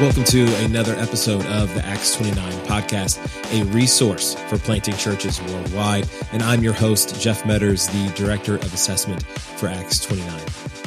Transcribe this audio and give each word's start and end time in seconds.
Welcome 0.00 0.24
to 0.24 0.44
another 0.64 0.96
episode 0.96 1.46
of 1.46 1.72
the 1.72 1.86
Acts 1.86 2.16
29 2.16 2.52
podcast, 2.66 3.16
a 3.52 3.64
resource 3.66 4.34
for 4.48 4.58
planting 4.58 4.96
churches 4.96 5.40
worldwide. 5.42 6.10
And 6.32 6.42
I'm 6.42 6.64
your 6.64 6.72
host, 6.72 7.20
Jeff 7.20 7.44
Medders, 7.44 7.88
the 7.92 8.12
Director 8.20 8.56
of 8.56 8.74
Assessment 8.74 9.22
for 9.22 9.68
Acts 9.68 10.00
29. 10.00 10.28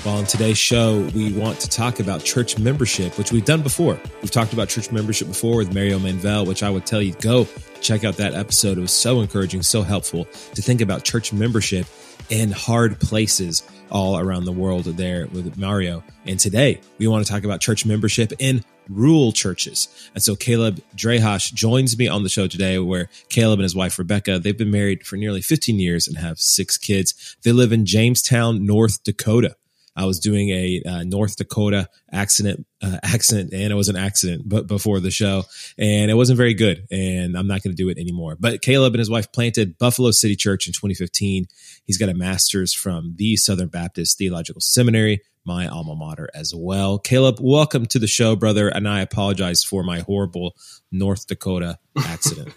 Well, 0.04 0.17
on 0.17 0.26
today's 0.26 0.58
show, 0.58 1.10
we 1.15 1.31
want 1.31 1.58
to 1.62 1.70
talk 1.70 2.01
about 2.01 2.26
church 2.26 2.60
membership, 2.60 3.17
which 3.17 3.31
we've 3.31 3.46
done 3.46 3.63
before. 3.63 3.97
We've 4.22 4.29
talked 4.29 4.51
about 4.51 4.67
church 4.67 4.92
membership 4.92 5.29
before 5.29 5.55
with 5.55 5.74
Mario 5.74 5.99
Manvel, 5.99 6.46
which 6.46 6.62
I 6.62 6.69
would 6.69 6.85
tell 6.85 7.01
you 7.01 7.13
go 7.13 7.47
check 7.79 8.03
out 8.03 8.17
that 8.17 8.33
episode. 8.33 8.78
It 8.78 8.81
was 8.81 8.92
so 8.92 9.21
encouraging, 9.21 9.63
so 9.63 9.83
helpful 9.83 10.26
to 10.26 10.62
think 10.62 10.81
about 10.81 11.05
church 11.05 11.31
membership 11.31 11.85
in 12.29 12.51
hard 12.51 12.99
places 12.99 13.63
all 13.89 14.19
around 14.19 14.44
the 14.44 14.51
world 14.51 14.83
there 14.83 15.28
with 15.28 15.58
Mario. 15.58 16.03
And 16.26 16.38
today 16.38 16.81
we 16.98 17.08
want 17.08 17.26
to 17.26 17.31
talk 17.31 17.45
about 17.45 17.62
church 17.62 17.85
membership 17.85 18.34
in 18.40 18.66
rural 18.90 19.32
churches. 19.32 19.88
And 20.14 20.23
so 20.23 20.36
Caleb 20.36 20.82
Drahosh 20.96 21.54
joins 21.54 21.98
me 21.98 22.08
on 22.08 22.23
the 22.23 22.30
show 22.30 22.48
today 22.48 22.80
where 22.80 23.10
Caleb 23.30 23.60
and 23.60 23.63
his 23.63 23.76
wife 23.76 23.98
Rebekah, 23.98 24.40
they've 24.40 24.58
been 24.58 24.72
married 24.72 25.05
for 25.05 25.16
nearly 25.16 25.41
15 25.41 25.80
years 25.80 26.08
and 26.08 26.18
have 26.18 26.40
six 26.40 26.77
kids. 26.77 27.36
They 27.44 27.52
live 27.52 27.72
in 27.72 27.86
Jamestown, 27.86 28.66
North 28.66 29.04
Dakota. 29.04 29.55
I 29.98 30.06
was 30.06 30.20
doing 30.20 30.50
a 30.50 30.82
uh, 30.88 31.04
North 31.04 31.38
Dakota 31.38 31.90
accident 32.12 32.68
uh, 32.84 33.00
accent, 33.02 33.52
and 33.52 33.72
it 33.72 33.76
was 33.76 33.90
an 33.90 33.96
accident, 33.96 34.44
but 34.46 34.68
before 34.68 35.00
the 35.00 35.10
show, 35.10 35.44
and 35.76 36.12
it 36.12 36.14
wasn't 36.14 36.38
very 36.38 36.54
good. 36.54 36.86
And 36.92 37.36
I'm 37.36 37.48
not 37.48 37.64
going 37.64 37.76
to 37.76 37.84
do 37.84 37.90
it 37.90 37.98
anymore. 37.98 38.38
But 38.40 38.62
Caleb 38.62 38.94
and 38.94 39.00
his 39.00 39.10
wife 39.10 39.32
planted 39.32 39.80
Buffalo 39.80 40.12
City 40.12 40.36
Church 40.36 40.68
in 40.68 40.74
2015. 40.74 41.48
He's 41.86 41.98
got 41.98 42.10
a 42.10 42.14
master's 42.14 42.74
from 42.74 43.16
the 43.18 43.36
Southern 43.38 43.70
Baptist 43.70 44.20
Theological 44.20 44.62
Seminary, 44.62 45.22
my 45.46 45.68
alma 45.68 45.96
mater 45.96 46.30
as 46.36 46.54
well. 46.55 47.00
Caleb, 47.00 47.40
welcome 47.41 47.88
to 47.88 47.98
the 47.98 48.05
show, 48.05 48.36
brother. 48.36 48.68
And 48.68 48.88
I 48.88 49.02
apologize 49.02 49.64
for 49.64 49.82
my 49.82 50.02
horrible 50.02 50.55
North 50.91 51.26
Dakota 51.26 51.80
accident. 51.98 52.54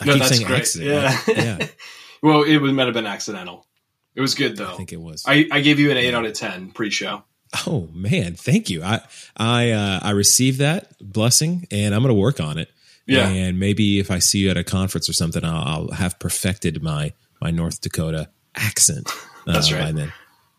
I 0.00 0.06
no, 0.06 0.14
keep 0.14 0.24
saying 0.24 0.46
great. 0.46 0.58
accident. 0.58 0.90
Yeah. 0.90 1.20
Right? 1.28 1.60
yeah. 1.60 1.66
well, 2.22 2.42
it 2.42 2.58
might 2.58 2.86
have 2.86 2.94
been 2.94 3.06
accidental. 3.06 3.66
It 4.14 4.20
was 4.20 4.34
good 4.34 4.56
though. 4.56 4.72
I 4.72 4.76
think 4.76 4.92
it 4.92 5.00
was. 5.00 5.24
I, 5.26 5.46
I 5.50 5.60
gave 5.60 5.78
you 5.78 5.90
an 5.90 5.96
eight 5.96 6.14
out 6.14 6.24
of 6.24 6.32
ten 6.32 6.70
pre-show. 6.72 7.22
Oh 7.66 7.88
man, 7.92 8.34
thank 8.34 8.70
you. 8.70 8.82
I 8.82 9.00
I 9.36 9.70
uh, 9.70 10.00
I 10.02 10.10
received 10.10 10.58
that 10.58 10.92
blessing, 11.00 11.66
and 11.70 11.94
I'm 11.94 12.02
going 12.02 12.14
to 12.14 12.20
work 12.20 12.40
on 12.40 12.58
it. 12.58 12.70
Yeah, 13.06 13.28
and 13.28 13.58
maybe 13.58 13.98
if 13.98 14.10
I 14.10 14.20
see 14.20 14.38
you 14.38 14.50
at 14.50 14.56
a 14.56 14.62
conference 14.62 15.08
or 15.08 15.12
something, 15.12 15.44
I'll, 15.44 15.64
I'll 15.66 15.90
have 15.90 16.18
perfected 16.18 16.82
my 16.82 17.12
my 17.40 17.50
North 17.50 17.80
Dakota 17.80 18.30
accent. 18.54 19.10
Uh, 19.46 19.54
That's 19.54 19.72
right. 19.72 19.94
then. 19.94 20.12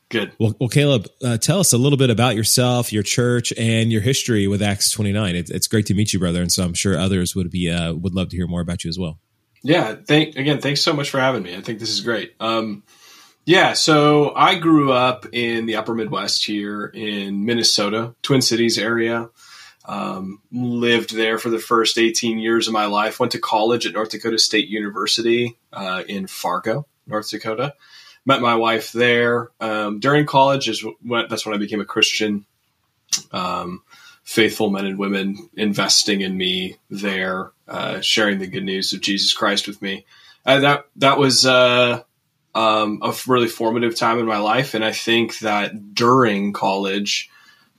Good. 0.09 0.31
Well, 0.39 0.55
well 0.59 0.67
Caleb, 0.67 1.07
uh, 1.23 1.37
tell 1.37 1.59
us 1.59 1.71
a 1.71 1.77
little 1.77 1.99
bit 1.99 2.09
about 2.09 2.35
yourself, 2.35 2.91
your 2.91 3.03
church, 3.03 3.53
and 3.55 3.91
your 3.91 4.01
history 4.01 4.47
with 4.47 4.63
Acts 4.63 4.91
29. 4.91 5.35
It's, 5.35 5.51
it's 5.51 5.67
great 5.67 5.85
to 5.85 5.93
meet 5.93 6.11
you, 6.11 6.19
brother, 6.19 6.41
and 6.41 6.51
so 6.51 6.63
I'm 6.63 6.73
sure 6.73 6.97
others 6.97 7.35
would 7.35 7.51
be 7.51 7.69
uh, 7.69 7.93
would 7.93 8.15
love 8.15 8.29
to 8.29 8.35
hear 8.35 8.47
more 8.47 8.59
about 8.59 8.83
you 8.83 8.89
as 8.89 8.97
well. 8.97 9.19
Yeah. 9.61 9.95
Thank 10.05 10.35
again. 10.35 10.59
Thanks 10.59 10.81
so 10.81 10.93
much 10.93 11.11
for 11.11 11.19
having 11.19 11.43
me. 11.43 11.55
I 11.55 11.61
think 11.61 11.77
this 11.77 11.91
is 11.91 12.01
great. 12.01 12.33
Um, 12.39 12.83
yeah, 13.45 13.73
so 13.73 14.33
I 14.35 14.55
grew 14.55 14.91
up 14.91 15.25
in 15.31 15.65
the 15.65 15.75
upper 15.77 15.95
Midwest 15.95 16.45
here 16.45 16.85
in 16.85 17.45
Minnesota, 17.45 18.13
Twin 18.21 18.41
Cities 18.41 18.77
area. 18.77 19.29
Um, 19.83 20.41
lived 20.51 21.15
there 21.15 21.39
for 21.39 21.49
the 21.49 21.59
first 21.59 21.97
18 21.97 22.37
years 22.37 22.67
of 22.67 22.73
my 22.73 22.85
life. 22.85 23.19
Went 23.19 23.31
to 23.31 23.39
college 23.39 23.87
at 23.87 23.93
North 23.93 24.11
Dakota 24.11 24.37
State 24.37 24.69
University 24.69 25.57
uh, 25.73 26.03
in 26.07 26.27
Fargo, 26.27 26.85
North 27.07 27.29
Dakota. 27.29 27.73
Met 28.23 28.41
my 28.41 28.55
wife 28.55 28.91
there. 28.91 29.49
Um, 29.59 29.99
during 29.99 30.27
college 30.27 30.69
is 30.69 30.85
when, 31.01 31.25
that's 31.27 31.45
when 31.45 31.55
I 31.55 31.57
became 31.57 31.81
a 31.81 31.85
Christian. 31.85 32.45
Um, 33.31 33.81
faithful 34.23 34.69
men 34.69 34.85
and 34.85 34.99
women 34.99 35.49
investing 35.55 36.21
in 36.21 36.37
me 36.37 36.77
there, 36.91 37.51
uh, 37.67 38.01
sharing 38.01 38.37
the 38.37 38.47
good 38.47 38.63
news 38.63 38.93
of 38.93 39.01
Jesus 39.01 39.33
Christ 39.33 39.67
with 39.67 39.81
me. 39.81 40.05
Uh, 40.45 40.59
that 40.59 40.85
that 40.97 41.17
was 41.17 41.45
uh, 41.45 42.03
um, 42.53 42.99
a 43.01 43.13
really 43.27 43.47
formative 43.47 43.95
time 43.95 44.19
in 44.19 44.25
my 44.25 44.39
life. 44.39 44.73
And 44.73 44.83
I 44.83 44.91
think 44.91 45.39
that 45.39 45.93
during 45.93 46.53
college, 46.53 47.29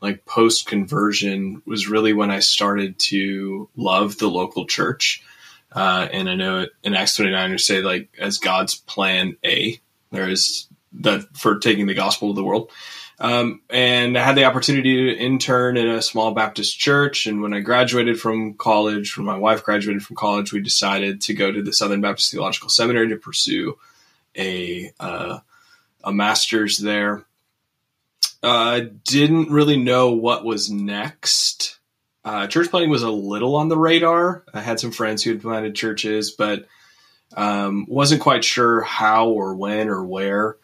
like 0.01 0.25
post 0.25 0.67
conversion, 0.67 1.63
was 1.67 1.89
really 1.89 2.13
when 2.13 2.31
I 2.31 2.41
started 2.41 2.99
to 3.01 3.69
love 3.77 4.19
the 4.19 4.29
local 4.29 4.67
church. 4.67 5.23
Uh, 5.71 6.09
and 6.13 6.29
I 6.29 6.35
know 6.35 6.67
in 6.83 6.95
Acts 6.95 7.17
29, 7.17 7.59
say 7.59 7.83
like 7.83 8.15
as 8.19 8.39
God's 8.39 8.75
plan 8.75 9.37
A, 9.45 9.81
there 10.11 10.29
is 10.29 10.69
that 11.01 11.37
for 11.37 11.59
taking 11.59 11.87
the 11.87 11.95
gospel 11.95 12.29
to 12.29 12.35
the 12.35 12.45
world. 12.45 12.71
Um, 13.19 13.61
and 13.71 14.19
I 14.19 14.25
had 14.25 14.37
the 14.37 14.45
opportunity 14.45 15.15
to 15.15 15.17
intern 15.17 15.77
in 15.77 15.89
a 15.89 16.03
small 16.03 16.33
Baptist 16.33 16.79
church. 16.79 17.27
And 17.27 17.41
when 17.41 17.55
I 17.55 17.61
graduated 17.61 18.21
from 18.21 18.55
college, 18.55 19.17
when 19.17 19.27
my 19.27 19.39
wife 19.39 19.63
graduated 19.63 20.03
from 20.03 20.17
college, 20.17 20.53
we 20.53 20.61
decided 20.61 21.21
to 21.23 21.35
go 21.35 21.53
to 21.53 21.63
the 21.63 21.73
Southern 21.73 22.01
Baptist 22.01 22.33
Theological 22.33 22.69
Seminary 22.69 23.09
to 23.11 23.17
pursue 23.17 23.79
a 24.37 24.93
uh, 24.99 25.39
a 26.05 26.13
master's 26.13 26.79
there. 26.79 27.25
Uh, 28.43 28.81
didn't 29.05 29.51
really 29.51 29.77
know 29.77 30.13
what 30.13 30.45
was 30.45 30.71
next. 30.71 31.79
Uh, 32.25 32.47
church 32.47 32.71
planting 32.71 32.91
was 32.91 33.03
a 33.03 33.11
little 33.11 33.57
on 33.57 33.69
the 33.69 33.79
radar. 33.79 34.45
I 34.53 34.61
had 34.61 34.81
some 34.81 34.93
friends 34.93 35.23
who 35.23 35.31
had 35.31 35.43
planted 35.43 35.75
churches, 35.75 36.31
but 36.31 36.67
um, 37.37 37.87
wasn't 37.89 38.23
quite 38.23 38.45
sure 38.45 38.83
how 38.83 39.29
or 39.29 39.55
when 39.55 39.89
or 39.89 40.05
where. 40.05 40.57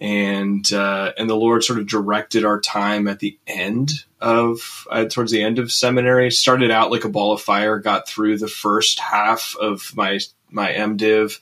And 0.00 0.70
uh, 0.72 1.12
and 1.18 1.28
the 1.28 1.34
Lord 1.34 1.64
sort 1.64 1.80
of 1.80 1.88
directed 1.88 2.44
our 2.44 2.60
time 2.60 3.08
at 3.08 3.18
the 3.18 3.36
end 3.46 3.90
of 4.20 4.86
uh, 4.90 5.06
towards 5.06 5.32
the 5.32 5.42
end 5.42 5.58
of 5.58 5.72
seminary. 5.72 6.30
Started 6.30 6.70
out 6.70 6.92
like 6.92 7.04
a 7.04 7.08
ball 7.08 7.32
of 7.32 7.40
fire. 7.40 7.78
Got 7.78 8.06
through 8.06 8.38
the 8.38 8.48
first 8.48 9.00
half 9.00 9.56
of 9.60 9.96
my 9.96 10.20
my 10.50 10.72
MDiv 10.72 11.40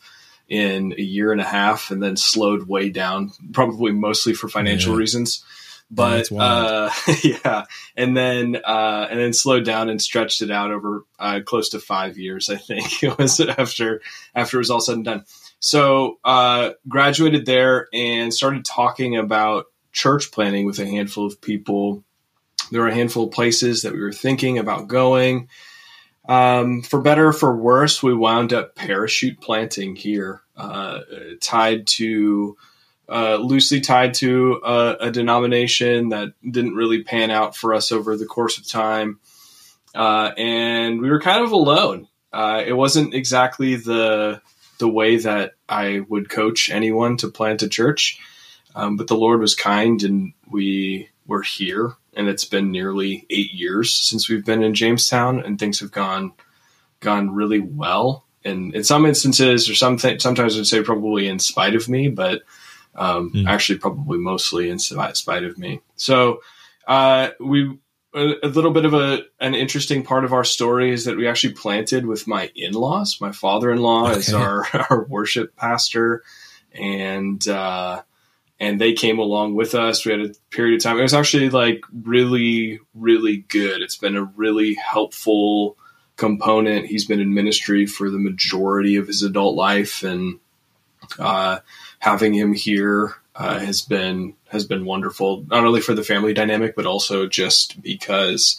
in 0.49 0.95
a 0.97 1.03
year 1.03 1.33
and 1.33 1.41
a 1.41 1.45
half 1.45 1.91
and 1.91 2.03
then 2.03 2.17
slowed 2.17 2.69
way 2.69 2.91
down, 2.91 3.33
probably 3.53 3.93
mostly 3.93 4.33
for 4.33 4.49
financial 4.49 4.93
yeah. 4.93 4.99
reasons. 4.99 5.45
But 5.91 6.31
yeah, 6.31 6.43
uh, 6.43 6.91
yeah, 7.23 7.65
and 7.97 8.17
then 8.17 8.57
uh, 8.65 9.07
and 9.09 9.21
then 9.21 9.33
slowed 9.33 9.65
down 9.65 9.89
and 9.89 10.03
stretched 10.03 10.43
it 10.43 10.51
out 10.51 10.73
over 10.73 11.05
uh, 11.19 11.41
close 11.45 11.71
to 11.71 11.79
five 11.79 12.19
years. 12.19 12.51
I 12.51 12.57
think 12.57 13.03
it 13.03 13.17
was 13.17 13.39
after 13.41 14.03
after 14.35 14.57
it 14.57 14.61
was 14.61 14.71
all 14.71 14.81
said 14.81 14.97
and 14.97 15.05
done. 15.05 15.25
So 15.61 16.19
uh, 16.25 16.73
graduated 16.89 17.47
there 17.47 17.89
and 17.93 18.35
started 18.35 18.65
talking 18.65 19.17
about 19.17 19.67
church 19.93 20.31
planting 20.33 20.67
with 20.67 20.79
a 20.79 20.87
handful 20.87 21.27
of 21.27 21.41
people. 21.41 22.05
There 22.73 22.83
were 22.83 22.89
a 22.89 22.95
handful 22.95 23.25
of 23.25 23.31
places 23.31 23.83
that 23.83 23.93
we 23.93 24.01
were 24.01 24.13
thinking 24.13 24.59
about 24.59 24.89
going. 24.89 25.49
Um, 26.29 26.83
for 26.83 27.01
better 27.01 27.29
or 27.29 27.33
for 27.33 27.57
worse, 27.57 28.03
we 28.03 28.13
wound 28.13 28.53
up 28.53 28.75
parachute 28.75 29.41
planting 29.41 29.95
here, 29.95 30.43
uh, 30.57 31.01
tied 31.41 31.87
to 31.89 32.57
uh, 33.09 33.37
loosely 33.37 33.81
tied 33.81 34.15
to 34.15 34.61
a, 34.65 34.97
a, 35.01 35.11
denomination 35.13 36.09
that 36.09 36.33
didn't 36.43 36.75
really 36.75 37.05
pan 37.05 37.31
out 37.31 37.55
for 37.55 37.73
us 37.73 37.93
over 37.93 38.17
the 38.17 38.27
course 38.27 38.59
of 38.59 38.67
time, 38.67 39.21
uh, 39.95 40.33
and 40.37 41.01
we 41.01 41.09
were 41.09 41.21
kind 41.21 41.45
of 41.45 41.53
alone. 41.53 42.09
Uh, 42.33 42.65
it 42.67 42.73
wasn't 42.73 43.15
exactly 43.15 43.77
the 43.77 44.41
the 44.79 44.89
way 44.89 45.17
that 45.19 45.53
I 45.69 46.01
would 46.09 46.29
coach 46.29 46.69
anyone 46.69 47.17
to 47.19 47.29
plant 47.29 47.63
a 47.63 47.69
church, 47.69 48.19
um, 48.75 48.97
but 48.97 49.07
the 49.07 49.17
Lord 49.17 49.41
was 49.41 49.55
kind, 49.55 50.03
and 50.03 50.33
we 50.51 51.09
were 51.27 51.43
here 51.43 51.97
and 52.17 52.29
it's 52.29 52.45
been 52.45 52.73
nearly 52.73 53.27
eight 53.31 53.53
years 53.53 53.93
since 53.93 54.29
we've 54.29 54.45
been 54.45 54.63
in 54.63 54.75
Jamestown, 54.75 55.41
and 55.41 55.59
things 55.59 55.81
have 55.81 55.93
gone 55.93 56.33
gone 57.01 57.35
really 57.35 57.61
well. 57.61 58.25
And 58.45 58.75
in 58.75 58.85
some 58.85 59.05
instances, 59.05 59.69
or 59.69 59.75
some 59.75 59.99
th- 59.99 60.23
sometimes 60.23 60.59
I'd 60.59 60.67
say 60.67 60.83
probably 60.83 61.29
in 61.29 61.39
spite 61.39 61.75
of 61.75 61.89
me, 61.89 62.09
but 62.09 62.43
um, 62.95 63.33
mm. 63.33 63.47
actually 63.47 63.79
probably 63.79 64.19
mostly 64.19 64.71
in 64.71 64.79
spite 64.79 65.45
of 65.45 65.59
me. 65.59 65.83
So 65.97 66.41
uh, 66.89 67.31
we 67.39 67.79
a, 68.15 68.49
little 68.49 68.71
bit 68.71 68.87
of 68.87 68.95
a 68.95 69.25
an 69.41 69.55
interesting 69.55 70.03
part 70.03 70.25
of 70.25 70.33
our 70.33 70.45
story 70.45 70.91
is 70.91 71.05
that 71.05 71.19
we 71.19 71.29
actually 71.29 71.53
planted 71.53 72.07
with 72.07 72.27
my 72.27 72.51
in 72.55 72.73
laws. 72.73 73.21
My 73.21 73.33
father 73.33 73.71
in 73.71 73.83
law 73.83 74.09
okay. 74.09 74.19
is 74.19 74.33
our 74.33 74.67
our 74.91 75.05
worship 75.05 75.55
pastor, 75.55 76.23
and 76.73 77.47
uh, 77.47 78.03
and 78.59 78.81
they 78.81 78.93
came 78.93 79.19
along 79.19 79.55
with 79.55 79.75
us. 79.75 80.05
We 80.05 80.13
had 80.13 80.21
a 80.21 80.35
period 80.51 80.77
of 80.77 80.83
time. 80.83 80.99
It 80.99 81.03
was 81.03 81.15
actually 81.15 81.51
like 81.51 81.83
really, 82.05 82.81
really 82.95 83.39
good. 83.49 83.83
It's 83.83 83.99
been 83.99 84.17
a 84.17 84.25
really 84.25 84.75
helpful 84.75 85.77
component. 86.17 86.87
He's 86.87 87.05
been 87.05 87.21
in 87.21 87.35
ministry 87.35 87.87
for 87.87 88.11
the 88.11 88.19
majority 88.19 88.97
of 88.97 89.07
his 89.07 89.23
adult 89.23 89.57
life, 89.57 90.03
and 90.03 90.41
uh, 91.19 91.59
having 91.99 92.33
him 92.33 92.55
here 92.55 93.15
uh, 93.35 93.59
has 93.59 93.83
been 93.83 94.35
has 94.49 94.65
been 94.65 94.85
wonderful. 94.85 95.45
Not 95.49 95.65
only 95.65 95.81
for 95.81 95.95
the 95.95 96.05
family 96.05 96.33
dynamic, 96.33 96.75
but 96.75 96.87
also 96.87 97.27
just 97.27 97.81
because 97.83 98.59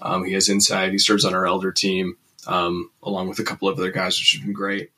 um, 0.00 0.24
he 0.24 0.34
has 0.34 0.48
insight. 0.48 0.92
He 0.92 0.98
serves 0.98 1.24
on 1.24 1.34
our 1.34 1.46
elder 1.46 1.72
team 1.72 2.16
um, 2.46 2.90
along 3.02 3.28
with 3.28 3.38
a 3.38 3.44
couple 3.44 3.68
of 3.68 3.78
other 3.78 3.90
guys, 3.90 4.18
which 4.18 4.32
has 4.32 4.42
been 4.42 4.52
great. 4.52 4.90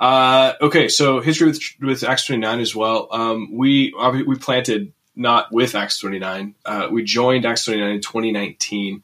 Uh, 0.00 0.54
okay, 0.62 0.88
so 0.88 1.20
history 1.20 1.48
with 1.48 1.60
with 1.80 2.02
Acts 2.04 2.24
twenty 2.26 2.40
nine 2.40 2.60
as 2.60 2.74
well. 2.74 3.08
Um, 3.10 3.54
we 3.56 3.92
we 4.26 4.34
planted 4.36 4.92
not 5.14 5.52
with 5.52 5.74
Acts 5.74 5.98
twenty 6.00 6.18
nine. 6.18 6.54
Uh, 6.64 6.88
we 6.90 7.04
joined 7.04 7.44
Acts 7.44 7.66
twenty 7.66 7.80
nine 7.80 7.90
in 7.96 8.00
twenty 8.00 8.32
nineteen. 8.32 9.02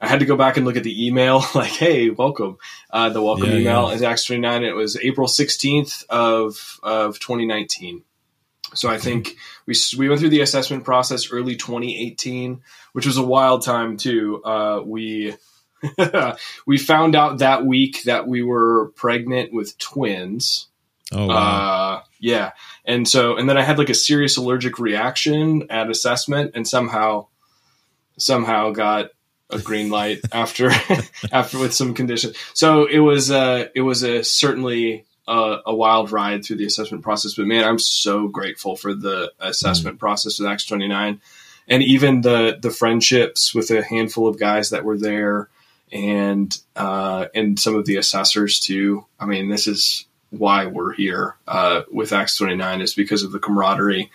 I 0.00 0.08
had 0.08 0.20
to 0.20 0.24
go 0.26 0.36
back 0.36 0.56
and 0.56 0.64
look 0.64 0.78
at 0.78 0.82
the 0.82 1.06
email, 1.06 1.44
like, 1.54 1.72
"Hey, 1.72 2.08
welcome." 2.08 2.56
Uh, 2.88 3.10
the 3.10 3.20
welcome 3.22 3.50
Yeah, 3.50 3.56
email 3.56 3.88
yeah. 3.88 3.94
is 3.96 4.02
Acts 4.02 4.24
29. 4.24 4.64
It 4.64 4.74
was 4.74 4.96
April 4.96 5.28
16th 5.28 6.04
of 6.08 6.80
of 6.82 7.20
2019. 7.20 8.02
So 8.72 8.88
I 8.88 8.96
think 8.96 9.36
we 9.66 9.74
we 9.98 10.08
went 10.08 10.20
through 10.20 10.30
the 10.30 10.40
assessment 10.40 10.84
process 10.84 11.30
early 11.30 11.56
2018, 11.56 12.62
which 12.92 13.04
was 13.04 13.18
a 13.18 13.22
wild 13.22 13.62
time 13.62 13.98
too. 13.98 14.42
Uh, 14.42 14.80
we 14.82 15.34
we 16.66 16.78
found 16.78 17.16
out 17.16 17.38
that 17.38 17.64
week 17.64 18.04
that 18.04 18.26
we 18.26 18.42
were 18.42 18.92
pregnant 18.96 19.52
with 19.52 19.78
twins. 19.78 20.68
Oh 21.12 21.26
wow. 21.26 21.34
Uh, 21.34 22.02
yeah. 22.18 22.52
And 22.84 23.08
so, 23.08 23.36
and 23.36 23.48
then 23.48 23.56
I 23.56 23.62
had 23.62 23.78
like 23.78 23.88
a 23.88 23.94
serious 23.94 24.36
allergic 24.36 24.78
reaction 24.78 25.66
at 25.70 25.90
assessment 25.90 26.52
and 26.54 26.68
somehow, 26.68 27.26
somehow 28.18 28.70
got 28.70 29.10
a 29.48 29.58
green 29.58 29.90
light 29.90 30.20
after, 30.32 30.70
after 31.32 31.58
with 31.58 31.74
some 31.74 31.94
condition. 31.94 32.34
So 32.54 32.86
it 32.86 32.98
was, 32.98 33.30
uh, 33.30 33.68
it 33.74 33.80
was 33.80 34.02
a 34.02 34.22
certainly 34.22 35.06
a, 35.26 35.58
a 35.66 35.74
wild 35.74 36.12
ride 36.12 36.44
through 36.44 36.56
the 36.56 36.66
assessment 36.66 37.02
process, 37.02 37.34
but 37.34 37.46
man, 37.46 37.64
I'm 37.64 37.78
so 37.78 38.28
grateful 38.28 38.76
for 38.76 38.94
the 38.94 39.32
assessment 39.40 39.98
process 39.98 40.38
with 40.38 40.48
Acts 40.48 40.66
29 40.66 41.20
and 41.68 41.82
even 41.82 42.20
the, 42.20 42.58
the 42.60 42.70
friendships 42.70 43.54
with 43.54 43.70
a 43.70 43.82
handful 43.82 44.28
of 44.28 44.38
guys 44.38 44.70
that 44.70 44.84
were 44.84 44.98
there 44.98 45.48
and, 45.92 46.56
uh, 46.76 47.26
and 47.34 47.58
some 47.58 47.76
of 47.76 47.86
the 47.86 47.96
assessors 47.96 48.60
too. 48.60 49.06
I 49.18 49.26
mean, 49.26 49.48
this 49.48 49.66
is, 49.66 50.06
why 50.30 50.66
we're 50.66 50.92
here 50.92 51.36
uh, 51.46 51.82
with 51.90 52.12
Acts 52.12 52.36
29 52.36 52.80
is 52.80 52.94
because 52.94 53.22
of 53.22 53.32
the 53.32 53.38
camaraderie 53.38 54.10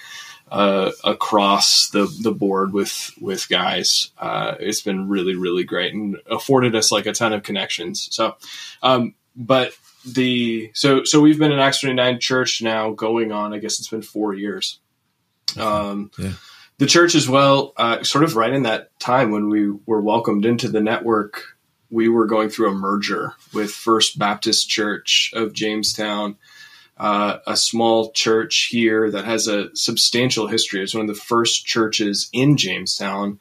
uh, 0.51 0.91
across 1.03 1.89
the, 1.89 2.05
the 2.21 2.31
board 2.31 2.73
with 2.73 3.11
with 3.19 3.49
guys. 3.49 4.11
Uh, 4.17 4.55
it's 4.59 4.81
been 4.81 5.09
really 5.09 5.35
really 5.35 5.63
great 5.63 5.93
and 5.93 6.17
afforded 6.29 6.75
us 6.75 6.91
like 6.91 7.05
a 7.05 7.13
ton 7.13 7.33
of 7.33 7.43
connections. 7.43 8.07
So, 8.11 8.35
um, 8.81 9.15
but 9.35 9.73
the 10.05 10.71
so 10.73 11.03
so 11.03 11.19
we've 11.19 11.39
been 11.39 11.51
in 11.51 11.59
Acts 11.59 11.81
29 11.81 12.19
church 12.19 12.61
now 12.61 12.91
going 12.91 13.31
on. 13.31 13.53
I 13.53 13.59
guess 13.59 13.79
it's 13.79 13.89
been 13.89 14.01
four 14.01 14.33
years. 14.33 14.79
Um, 15.57 16.11
Yeah. 16.17 16.33
The 16.77 16.87
church 16.87 17.15
as 17.15 17.29
well, 17.29 17.71
uh, 17.77 18.03
sort 18.03 18.25
of 18.25 18.35
right 18.35 18.51
in 18.51 18.63
that 18.63 18.99
time 18.99 19.31
when 19.31 19.47
we 19.47 19.71
were 19.85 20.01
welcomed 20.01 20.45
into 20.45 20.67
the 20.67 20.81
network 20.81 21.54
we 21.89 22.09
were 22.09 22.25
going 22.25 22.49
through 22.49 22.71
a 22.71 22.75
merger 22.75 23.33
with 23.53 23.71
First 23.71 24.17
Baptist 24.17 24.69
Church 24.69 25.31
of 25.33 25.53
Jamestown, 25.53 26.37
uh, 26.97 27.39
a 27.45 27.57
small 27.57 28.11
church 28.11 28.67
here 28.71 29.11
that 29.11 29.25
has 29.25 29.47
a 29.47 29.75
substantial 29.75 30.47
history. 30.47 30.81
It's 30.81 30.95
one 30.95 31.09
of 31.09 31.15
the 31.15 31.21
first 31.21 31.65
churches 31.65 32.29
in 32.31 32.57
Jamestown. 32.57 33.39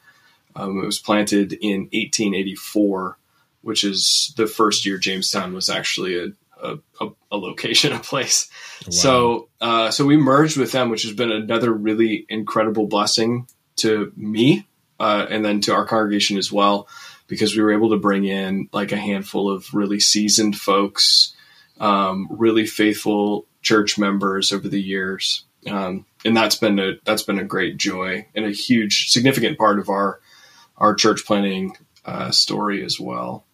Um, 0.56 0.82
it 0.82 0.86
was 0.86 0.98
planted 0.98 1.52
in 1.52 1.82
1884, 1.92 3.18
which 3.62 3.84
is 3.84 4.32
the 4.36 4.46
first 4.46 4.84
year 4.84 4.98
Jamestown 4.98 5.54
was 5.54 5.68
actually 5.68 6.18
a, 6.18 6.26
a, 6.62 6.78
a, 7.00 7.08
a 7.32 7.36
location, 7.36 7.92
a 7.94 8.00
place. 8.00 8.50
Wow. 8.86 8.90
So, 8.90 9.48
uh, 9.60 9.90
so 9.90 10.04
we 10.04 10.16
merged 10.16 10.56
with 10.56 10.72
them, 10.72 10.90
which 10.90 11.02
has 11.02 11.12
been 11.12 11.32
another 11.32 11.72
really 11.72 12.26
incredible 12.28 12.86
blessing 12.86 13.46
to 13.76 14.12
me, 14.16 14.66
uh, 15.00 15.26
and 15.28 15.44
then 15.44 15.60
to 15.62 15.74
our 15.74 15.86
congregation 15.86 16.38
as 16.38 16.52
well 16.52 16.88
because 17.26 17.56
we 17.56 17.62
were 17.62 17.72
able 17.72 17.90
to 17.90 17.96
bring 17.96 18.24
in 18.24 18.68
like 18.72 18.92
a 18.92 18.96
handful 18.96 19.50
of 19.50 19.72
really 19.74 20.00
seasoned 20.00 20.56
folks, 20.56 21.34
um, 21.80 22.28
really 22.30 22.66
faithful 22.66 23.46
church 23.62 23.98
members 23.98 24.52
over 24.52 24.68
the 24.68 24.80
years, 24.80 25.44
um, 25.66 26.04
and 26.24 26.36
that's 26.36 26.56
been 26.56 26.78
a 26.78 26.92
that's 27.04 27.22
been 27.22 27.38
a 27.38 27.44
great 27.44 27.76
joy 27.76 28.26
and 28.34 28.44
a 28.44 28.50
huge 28.50 29.10
significant 29.10 29.58
part 29.58 29.78
of 29.78 29.88
our 29.88 30.20
our 30.76 30.94
church 30.94 31.24
planting 31.24 31.76
uh, 32.04 32.30
story 32.30 32.84
as 32.84 32.98
well. 33.00 33.44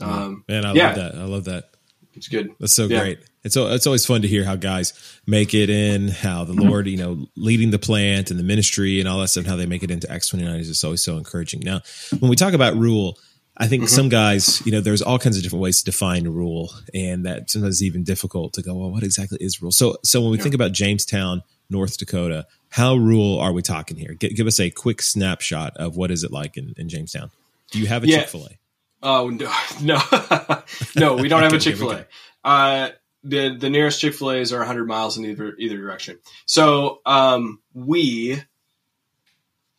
Um, 0.00 0.44
Man, 0.48 0.64
I 0.64 0.72
yeah. 0.72 0.86
love 0.86 0.96
that. 0.96 1.14
I 1.14 1.24
love 1.24 1.44
that. 1.44 1.70
It's 2.16 2.28
good. 2.28 2.50
That's 2.58 2.72
so 2.74 2.86
Yeah. 2.86 3.00
great. 3.00 3.18
It's 3.44 3.56
it's 3.56 3.86
always 3.86 4.04
fun 4.04 4.22
to 4.22 4.28
hear 4.28 4.42
how 4.44 4.56
guys 4.56 4.92
make 5.26 5.54
it 5.54 5.70
in, 5.70 6.08
how 6.08 6.44
the. 6.44 6.52
Lord, 6.52 6.88
you 6.88 6.96
know, 6.96 7.26
leading 7.36 7.70
the 7.70 7.78
plant 7.78 8.30
and 8.30 8.40
the 8.40 8.44
ministry 8.44 8.98
and 8.98 9.08
all 9.08 9.20
that 9.20 9.28
stuff, 9.28 9.46
how 9.46 9.54
they 9.56 9.66
make 9.66 9.82
it 9.84 9.90
into 9.90 10.10
Acts 10.10 10.28
twenty 10.28 10.44
nine 10.44 10.58
is 10.58 10.68
just 10.68 10.84
always 10.84 11.02
so 11.04 11.16
encouraging. 11.16 11.60
Now, 11.60 11.80
when 12.18 12.28
we 12.28 12.34
talk 12.36 12.54
about 12.54 12.74
rule, 12.76 13.18
I 13.56 13.68
think 13.68 13.84
Mm-hmm. 13.84 13.94
some 13.94 14.08
guys, 14.08 14.62
you 14.66 14.72
know, 14.72 14.80
there's 14.80 15.00
all 15.02 15.18
kinds 15.18 15.36
of 15.36 15.42
different 15.44 15.62
ways 15.62 15.78
to 15.78 15.84
define 15.84 16.24
rule, 16.26 16.72
and 16.92 17.24
that 17.24 17.50
sometimes 17.50 17.76
is 17.76 17.82
even 17.84 18.02
difficult 18.02 18.52
to 18.54 18.62
go, 18.62 18.74
well, 18.74 18.90
what 18.90 19.02
exactly 19.04 19.38
is 19.40 19.62
rule? 19.62 19.70
So, 19.72 19.96
so 20.02 20.20
when 20.20 20.30
we 20.32 20.38
Yeah. 20.38 20.42
think 20.42 20.54
about 20.56 20.72
Jamestown, 20.72 21.42
North 21.70 21.96
Dakota, 21.98 22.46
how 22.70 22.96
rural 22.96 23.38
are 23.38 23.52
we 23.52 23.62
talking 23.62 23.96
here? 23.96 24.14
G- 24.14 24.28
give 24.34 24.46
us 24.46 24.58
a 24.60 24.70
quick 24.70 25.00
snapshot 25.02 25.76
of 25.76 25.96
what 25.96 26.10
is 26.10 26.22
it 26.24 26.32
like 26.32 26.56
in, 26.56 26.74
in 26.76 26.88
Jamestown. 26.88 27.30
Do 27.70 27.78
you 27.78 27.86
have 27.86 28.02
a 28.04 28.08
Yeah. 28.08 28.20
Chick 28.20 28.28
Fil 28.28 28.46
A? 28.46 28.58
Oh 29.02 29.28
no, 29.28 29.52
no, 29.82 29.98
no! 30.96 31.14
We 31.16 31.28
don't 31.28 31.42
have 31.42 31.52
a 31.52 31.58
Chick 31.58 31.76
Fil 31.76 31.92
A. 31.92 32.06
Uh, 32.44 32.90
the 33.24 33.56
the 33.56 33.70
nearest 33.70 34.00
Chick 34.00 34.14
Fil 34.14 34.32
A's 34.32 34.52
are 34.52 34.58
100 34.58 34.86
miles 34.86 35.16
in 35.18 35.24
either 35.24 35.54
either 35.58 35.76
direction. 35.76 36.18
So 36.46 37.00
um, 37.04 37.60
we, 37.74 38.40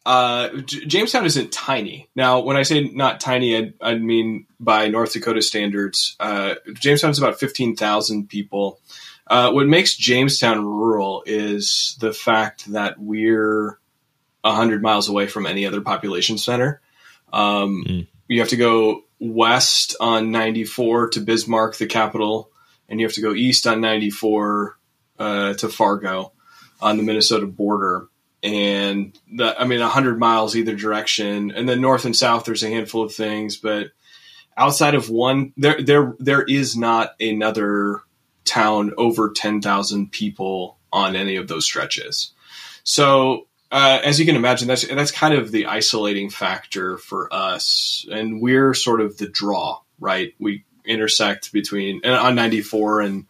uh, 0.06 0.50
J- 0.66 0.86
Jamestown 0.86 1.26
isn't 1.26 1.52
tiny. 1.52 2.10
Now, 2.16 2.40
when 2.42 2.58
I 2.58 2.64
say 2.64 2.82
not 2.90 3.20
tiny, 3.20 3.58
I, 3.58 3.74
I 3.82 3.96
mean 3.96 4.48
by 4.60 4.88
North 4.88 5.14
Dakota 5.14 5.42
standards. 5.42 6.16
Uh, 6.20 6.56
Jamestown 6.76 7.12
is 7.12 7.20
about 7.20 7.40
15,000 7.40 8.28
people. 8.30 8.80
Uh, 9.26 9.52
what 9.52 9.68
makes 9.68 9.96
Jamestown 9.96 10.64
rural 10.64 11.24
is 11.26 11.98
the 12.00 12.14
fact 12.14 12.72
that 12.72 12.98
we're 12.98 13.78
100 14.42 14.82
miles 14.82 15.10
away 15.10 15.28
from 15.28 15.46
any 15.46 15.66
other 15.66 15.82
population 15.82 16.38
center. 16.38 16.80
Um, 17.34 17.84
Mm. 17.88 18.08
You 18.30 18.40
have 18.42 18.50
to 18.50 18.58
go 18.58 19.04
west 19.20 19.96
on 20.00 20.32
94 20.32 21.12
to 21.12 21.22
Bismarck, 21.22 21.78
the 21.78 21.88
capital, 21.88 22.52
and 22.88 23.00
you 23.00 23.06
have 23.06 23.16
to 23.16 23.22
go 23.22 23.34
east 23.34 23.68
on 23.68 23.82
94 23.82 24.78
uh, 25.20 25.54
to 25.56 25.70
Fargo 25.70 26.32
on 26.82 26.98
the 26.98 27.04
Minnesota 27.04 27.48
border. 27.48 28.08
And 28.44 29.18
the, 29.32 29.60
I 29.60 29.66
mean, 29.66 29.80
100 29.80 30.20
miles 30.20 30.56
either 30.56 30.76
direction. 30.76 31.52
And 31.52 31.68
then 31.68 31.82
north 31.82 32.06
and 32.06 32.16
south, 32.16 32.46
there's 32.46 32.64
a 32.64 32.70
handful 32.70 33.04
of 33.04 33.14
things, 33.14 33.58
but 33.58 33.88
outside 34.56 34.96
of 34.96 35.10
one, 35.10 35.54
there, 35.58 35.82
there, 35.82 36.16
there 36.20 36.44
is 36.44 36.78
not 36.78 37.16
another 37.20 38.02
town 38.46 38.94
over 38.98 39.32
10,000 39.32 40.12
people 40.12 40.78
on 40.94 41.16
any 41.16 41.36
of 41.36 41.48
those 41.48 41.66
stretches. 41.66 42.32
So, 42.84 43.48
uh, 43.72 44.00
as 44.04 44.20
you 44.20 44.26
can 44.26 44.36
imagine, 44.36 44.68
that's 44.68 44.88
that's 44.88 45.12
kind 45.12 45.34
of 45.34 45.52
the 45.52 45.66
isolating 45.66 46.30
factor 46.30 46.98
for 46.98 47.28
us, 47.34 48.06
and 48.10 48.42
we're 48.42 48.74
sort 48.74 49.02
of 49.02 49.18
the 49.18 49.28
draw, 49.28 49.82
right? 50.00 50.34
We 50.40 50.64
intersect 50.86 51.52
between 51.52 52.06
on 52.06 52.36
94 52.36 53.02
and 53.02 53.26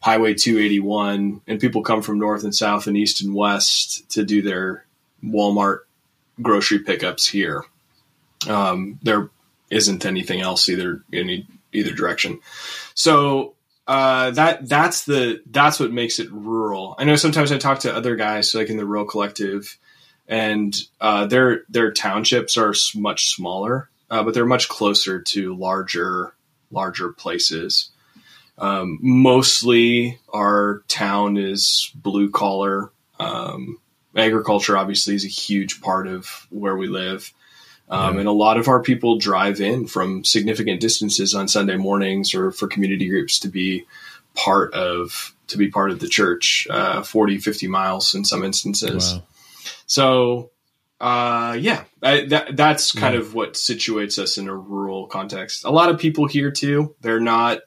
Highway 0.00 0.34
281, 0.34 1.40
and 1.46 1.60
people 1.60 1.82
come 1.82 2.02
from 2.02 2.18
north 2.18 2.44
and 2.44 2.54
south 2.54 2.86
and 2.86 2.96
east 2.96 3.22
and 3.22 3.34
west 3.34 4.10
to 4.10 4.24
do 4.24 4.42
their 4.42 4.84
Walmart 5.24 5.80
grocery 6.42 6.80
pickups 6.80 7.26
here. 7.26 7.64
Um, 8.48 8.98
there 9.02 9.30
isn't 9.70 10.04
anything 10.04 10.42
else 10.42 10.68
either 10.68 11.02
in 11.12 11.46
either 11.72 11.92
direction, 11.92 12.40
so 12.92 13.51
uh, 13.86 14.30
that 14.32 14.68
that's 14.68 15.04
the 15.04 15.42
that's 15.50 15.80
what 15.80 15.92
makes 15.92 16.18
it 16.18 16.30
rural. 16.30 16.94
I 16.98 17.04
know 17.04 17.16
sometimes 17.16 17.50
I 17.50 17.58
talk 17.58 17.80
to 17.80 17.94
other 17.94 18.16
guys 18.16 18.54
like 18.54 18.70
in 18.70 18.76
the 18.76 18.86
rural 18.86 19.04
collective, 19.04 19.76
and 20.28 20.74
uh, 21.00 21.26
their 21.26 21.64
their 21.68 21.92
townships 21.92 22.56
are 22.56 22.74
much 22.94 23.34
smaller, 23.34 23.90
uh, 24.10 24.22
but 24.22 24.34
they're 24.34 24.46
much 24.46 24.68
closer 24.68 25.20
to 25.20 25.54
larger 25.54 26.34
larger 26.70 27.12
places. 27.12 27.90
Um, 28.58 28.98
mostly, 29.02 30.20
our 30.32 30.82
town 30.86 31.36
is 31.36 31.90
blue 31.94 32.30
collar. 32.30 32.92
Um, 33.18 33.78
agriculture 34.16 34.76
obviously 34.76 35.14
is 35.14 35.24
a 35.24 35.28
huge 35.28 35.80
part 35.80 36.06
of 36.06 36.46
where 36.50 36.76
we 36.76 36.86
live. 36.86 37.32
Um, 37.88 38.18
And 38.18 38.28
a 38.28 38.32
lot 38.32 38.56
of 38.56 38.68
our 38.68 38.82
people 38.82 39.18
drive 39.18 39.60
in 39.60 39.86
from 39.86 40.24
significant 40.24 40.80
distances 40.80 41.34
on 41.34 41.46
Sunday 41.48 41.76
mornings 41.76 42.34
or 42.34 42.50
for 42.50 42.66
community 42.66 43.08
groups 43.08 43.38
to 43.40 43.48
be 43.48 43.84
part 44.34 44.72
of 44.72 45.34
to 45.48 45.58
be 45.58 45.68
part 45.68 45.90
of 45.90 45.98
the 46.00 46.08
church, 46.08 46.66
uh, 46.70 47.02
40, 47.02 47.36
50 47.38 47.66
miles 47.66 48.14
in 48.14 48.24
some 48.24 48.42
instances. 48.42 49.12
Wow. 49.12 49.22
So, 49.86 50.50
uh, 50.98 51.56
yeah, 51.60 51.84
I, 52.02 52.24
that, 52.26 52.56
that's 52.56 52.92
kind 52.92 53.14
Yeah. 53.14 53.20
of 53.20 53.34
what 53.34 53.54
situates 53.54 54.18
us 54.18 54.38
in 54.38 54.48
a 54.48 54.54
rural 54.56 55.06
context. 55.06 55.64
A 55.66 55.70
lot 55.70 55.90
of 55.90 55.98
people 55.98 56.26
here 56.26 56.50
too, 56.50 56.94
they're 57.02 57.20
not, 57.20 57.58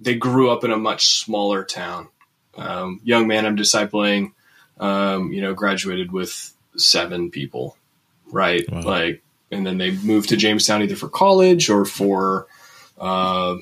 they 0.00 0.16
grew 0.16 0.50
up 0.50 0.64
in 0.64 0.72
a 0.72 0.76
much 0.76 1.20
smaller 1.20 1.62
town. 1.62 2.08
Um, 2.56 3.00
young 3.04 3.28
man 3.28 3.46
I'm 3.46 3.56
discipling, 3.56 4.32
um, 4.80 5.32
you 5.32 5.40
know, 5.42 5.54
graduated 5.54 6.10
with 6.10 6.52
seven 6.76 7.30
people, 7.30 7.76
right? 8.32 8.64
Wow. 8.72 8.82
Like, 8.82 9.22
and 9.50 9.66
then 9.66 9.78
they 9.78 9.92
moved 9.92 10.28
to 10.30 10.36
Jamestown 10.36 10.82
either 10.82 10.96
for 10.96 11.08
college 11.08 11.68
or 11.70 11.84
for, 11.84 12.46
uh, 12.98 13.56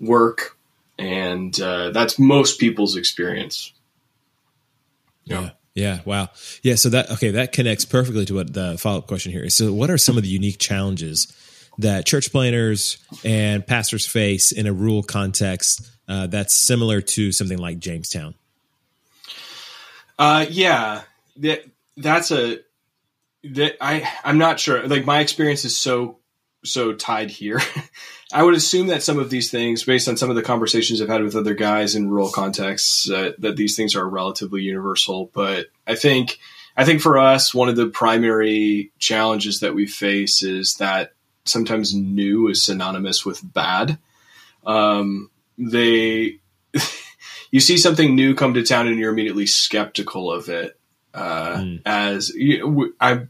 work. 0.00 0.56
And, 0.98 1.58
uh, 1.60 1.90
that's 1.90 2.18
most 2.18 2.58
people's 2.58 2.96
experience. 2.96 3.72
Yeah. 5.24 5.40
Yeah. 5.40 5.50
Yeah. 5.74 6.00
Wow. 6.04 6.30
Yeah. 6.62 6.74
So 6.74 6.88
that 6.90 7.10
okay, 7.12 7.30
that 7.30 7.52
connects 7.52 7.84
perfectly 7.84 8.24
to 8.26 8.34
what 8.34 8.52
the 8.52 8.76
follow 8.78 8.98
up 8.98 9.06
question 9.06 9.32
here 9.32 9.44
is. 9.44 9.54
So, 9.54 9.72
what 9.72 9.88
are 9.88 9.98
some 9.98 10.16
of 10.16 10.24
the 10.24 10.28
unique 10.28 10.58
challenges 10.58 11.32
that 11.78 12.06
church 12.06 12.32
planters 12.32 12.98
and 13.24 13.66
pastors 13.66 14.06
face 14.06 14.52
in 14.52 14.66
a 14.66 14.72
rural 14.72 15.02
context 15.02 15.88
uh, 16.08 16.26
that's 16.26 16.54
similar 16.54 17.00
to 17.00 17.32
something 17.32 17.58
like 17.58 17.78
Jamestown? 17.78 18.34
Uh, 20.18 20.44
yeah, 20.50 21.02
that 21.36 21.64
that's 21.96 22.30
a 22.30 22.58
that 23.44 23.76
I 23.80 24.08
I'm 24.24 24.38
not 24.38 24.60
sure. 24.60 24.86
Like 24.86 25.04
my 25.04 25.20
experience 25.20 25.64
is 25.64 25.76
so 25.76 26.18
so 26.64 26.92
tied 26.92 27.30
here. 27.30 27.60
I 28.32 28.42
would 28.42 28.54
assume 28.54 28.88
that 28.88 29.02
some 29.02 29.18
of 29.18 29.30
these 29.30 29.50
things, 29.50 29.82
based 29.82 30.08
on 30.08 30.16
some 30.16 30.30
of 30.30 30.36
the 30.36 30.42
conversations 30.42 31.00
I've 31.00 31.08
had 31.08 31.24
with 31.24 31.34
other 31.34 31.54
guys 31.54 31.96
in 31.96 32.10
rural 32.10 32.30
contexts, 32.30 33.10
uh, 33.10 33.32
that 33.38 33.56
these 33.56 33.74
things 33.74 33.96
are 33.96 34.08
relatively 34.08 34.62
universal. 34.62 35.30
But 35.32 35.66
I 35.86 35.96
think 35.96 36.38
I 36.76 36.84
think 36.84 37.02
for 37.02 37.18
us, 37.18 37.52
one 37.54 37.68
of 37.68 37.76
the 37.76 37.88
primary 37.88 38.92
challenges 38.98 39.60
that 39.60 39.74
we 39.74 39.86
face 39.86 40.42
is 40.42 40.76
that 40.76 41.12
sometimes 41.44 41.94
new 41.94 42.48
is 42.48 42.62
synonymous 42.62 43.24
with 43.24 43.40
bad. 43.42 43.98
Um, 44.64 45.30
they, 45.58 46.38
you 47.50 47.60
see 47.60 47.76
something 47.76 48.14
new 48.14 48.34
come 48.34 48.54
to 48.54 48.62
town 48.62 48.86
and 48.86 48.98
you're 48.98 49.12
immediately 49.12 49.46
skeptical 49.46 50.32
of 50.32 50.48
it. 50.48 50.79
Uh, 51.12 51.56
mm. 51.56 51.82
As 51.84 52.32
I, 53.00 53.26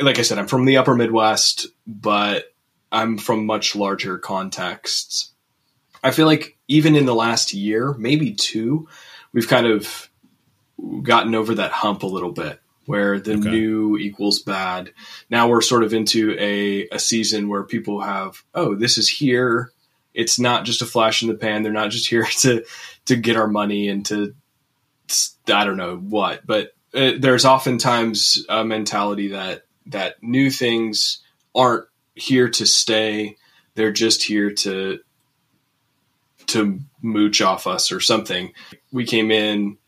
like 0.00 0.18
I 0.18 0.22
said, 0.22 0.38
I'm 0.38 0.46
from 0.46 0.64
the 0.64 0.78
upper 0.78 0.94
Midwest, 0.94 1.66
but 1.86 2.52
I'm 2.90 3.18
from 3.18 3.46
much 3.46 3.76
larger 3.76 4.18
contexts. 4.18 5.32
I 6.02 6.10
feel 6.10 6.26
like 6.26 6.56
even 6.68 6.96
in 6.96 7.06
the 7.06 7.14
last 7.14 7.52
year, 7.52 7.94
maybe 7.94 8.32
two, 8.32 8.88
we've 9.32 9.48
kind 9.48 9.66
of 9.66 10.08
gotten 11.02 11.34
over 11.34 11.54
that 11.56 11.72
hump 11.72 12.02
a 12.02 12.06
little 12.06 12.32
bit 12.32 12.60
where 12.86 13.20
the 13.20 13.34
okay. 13.34 13.50
new 13.50 13.98
equals 13.98 14.40
bad. 14.40 14.92
Now 15.28 15.48
we're 15.48 15.60
sort 15.60 15.84
of 15.84 15.92
into 15.92 16.34
a, 16.38 16.88
a 16.88 16.98
season 16.98 17.48
where 17.48 17.64
people 17.64 18.00
have, 18.00 18.42
oh, 18.54 18.74
this 18.74 18.96
is 18.96 19.08
here. 19.08 19.72
It's 20.14 20.38
not 20.38 20.64
just 20.64 20.80
a 20.80 20.86
flash 20.86 21.20
in 21.20 21.28
the 21.28 21.34
pan. 21.34 21.62
They're 21.62 21.72
not 21.72 21.90
just 21.90 22.08
here 22.08 22.24
to 22.40 22.64
to 23.04 23.16
get 23.16 23.36
our 23.36 23.46
money 23.46 23.88
and 23.88 24.04
to 24.06 24.34
I 25.48 25.64
don't 25.64 25.76
know 25.76 25.96
what, 25.96 26.46
but 26.46 26.72
uh, 26.98 27.12
there's 27.18 27.44
oftentimes 27.44 28.44
a 28.48 28.64
mentality 28.64 29.28
that 29.28 29.64
that 29.86 30.22
new 30.22 30.50
things 30.50 31.22
aren't 31.54 31.86
here 32.14 32.48
to 32.50 32.66
stay. 32.66 33.36
They're 33.74 33.92
just 33.92 34.22
here 34.24 34.50
to 34.50 34.98
to 36.48 36.80
mooch 37.02 37.40
off 37.40 37.66
us 37.66 37.92
or 37.92 38.00
something. 38.00 38.52
We 38.90 39.04
came 39.04 39.30
in 39.30 39.78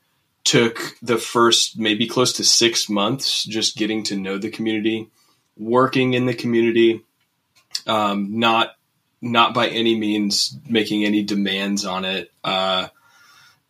took 0.44 0.96
the 1.02 1.18
first 1.18 1.78
maybe 1.78 2.06
close 2.06 2.34
to 2.34 2.44
six 2.44 2.88
months 2.88 3.44
just 3.44 3.76
getting 3.76 4.02
to 4.04 4.16
know 4.16 4.38
the 4.38 4.50
community, 4.50 5.08
working 5.56 6.14
in 6.14 6.26
the 6.26 6.34
community, 6.34 7.04
um, 7.86 8.38
not 8.38 8.74
not 9.20 9.52
by 9.52 9.68
any 9.68 9.98
means 9.98 10.56
making 10.68 11.04
any 11.04 11.22
demands 11.22 11.84
on 11.84 12.04
it. 12.04 12.32
Uh, 12.42 12.88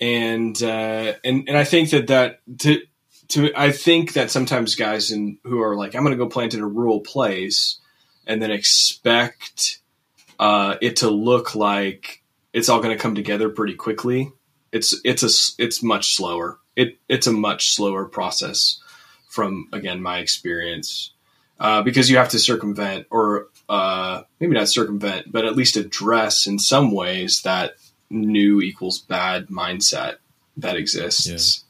and 0.00 0.62
uh, 0.62 1.14
and 1.25 1.49
and 1.49 1.56
I 1.56 1.64
think 1.64 1.90
that 1.90 2.06
that 2.09 2.40
to 2.61 2.82
to 3.30 3.52
I 3.56 3.72
think 3.72 4.14
that 4.14 4.30
sometimes 4.30 4.75
guys 4.75 5.10
in 5.10 5.38
who 5.44 5.62
are 5.62 5.76
like 5.76 5.94
I'm 5.94 6.02
going 6.02 6.16
to 6.16 6.25
go 6.25 6.28
plant 6.28 6.54
in 6.54 6.60
a 6.60 6.66
rural 6.66 7.00
place 7.00 7.78
and 8.26 8.40
then 8.40 8.50
expect 8.50 9.80
uh, 10.38 10.76
it 10.80 10.96
to 10.96 11.10
look 11.10 11.54
like 11.54 12.22
it's 12.52 12.68
all 12.68 12.80
going 12.80 12.96
to 12.96 13.02
come 13.02 13.14
together 13.14 13.49
pretty 13.49 13.75
quickly. 13.75 14.32
It's 14.72 14.94
it's 15.04 15.22
a 15.22 15.62
it's 15.62 15.82
much 15.82 16.14
slower 16.14 16.60
it 16.76 16.99
it's 17.08 17.26
a 17.26 17.32
much 17.32 17.75
slower 17.75 18.04
process 18.06 18.80
from 19.28 19.68
again 19.72 20.02
my 20.02 20.18
experience 20.18 21.12
uh, 21.58 21.82
because 21.82 22.08
you 22.08 22.16
have 22.16 22.30
to 22.30 22.38
circumvent 22.38 23.06
or 23.10 23.49
uh, 23.68 24.22
maybe 24.38 24.54
not 24.54 24.68
circumvent 24.68 25.30
but 25.30 25.44
at 25.44 25.56
least 25.56 25.76
address 25.76 26.46
in 26.46 26.58
some 26.58 26.90
ways 26.92 27.42
that 27.42 27.75
new 28.08 28.60
equals 28.60 28.99
bad 28.99 29.49
mindset 29.49 30.16
that 30.56 30.76
exists 30.76 31.26
yeah. 31.26 31.69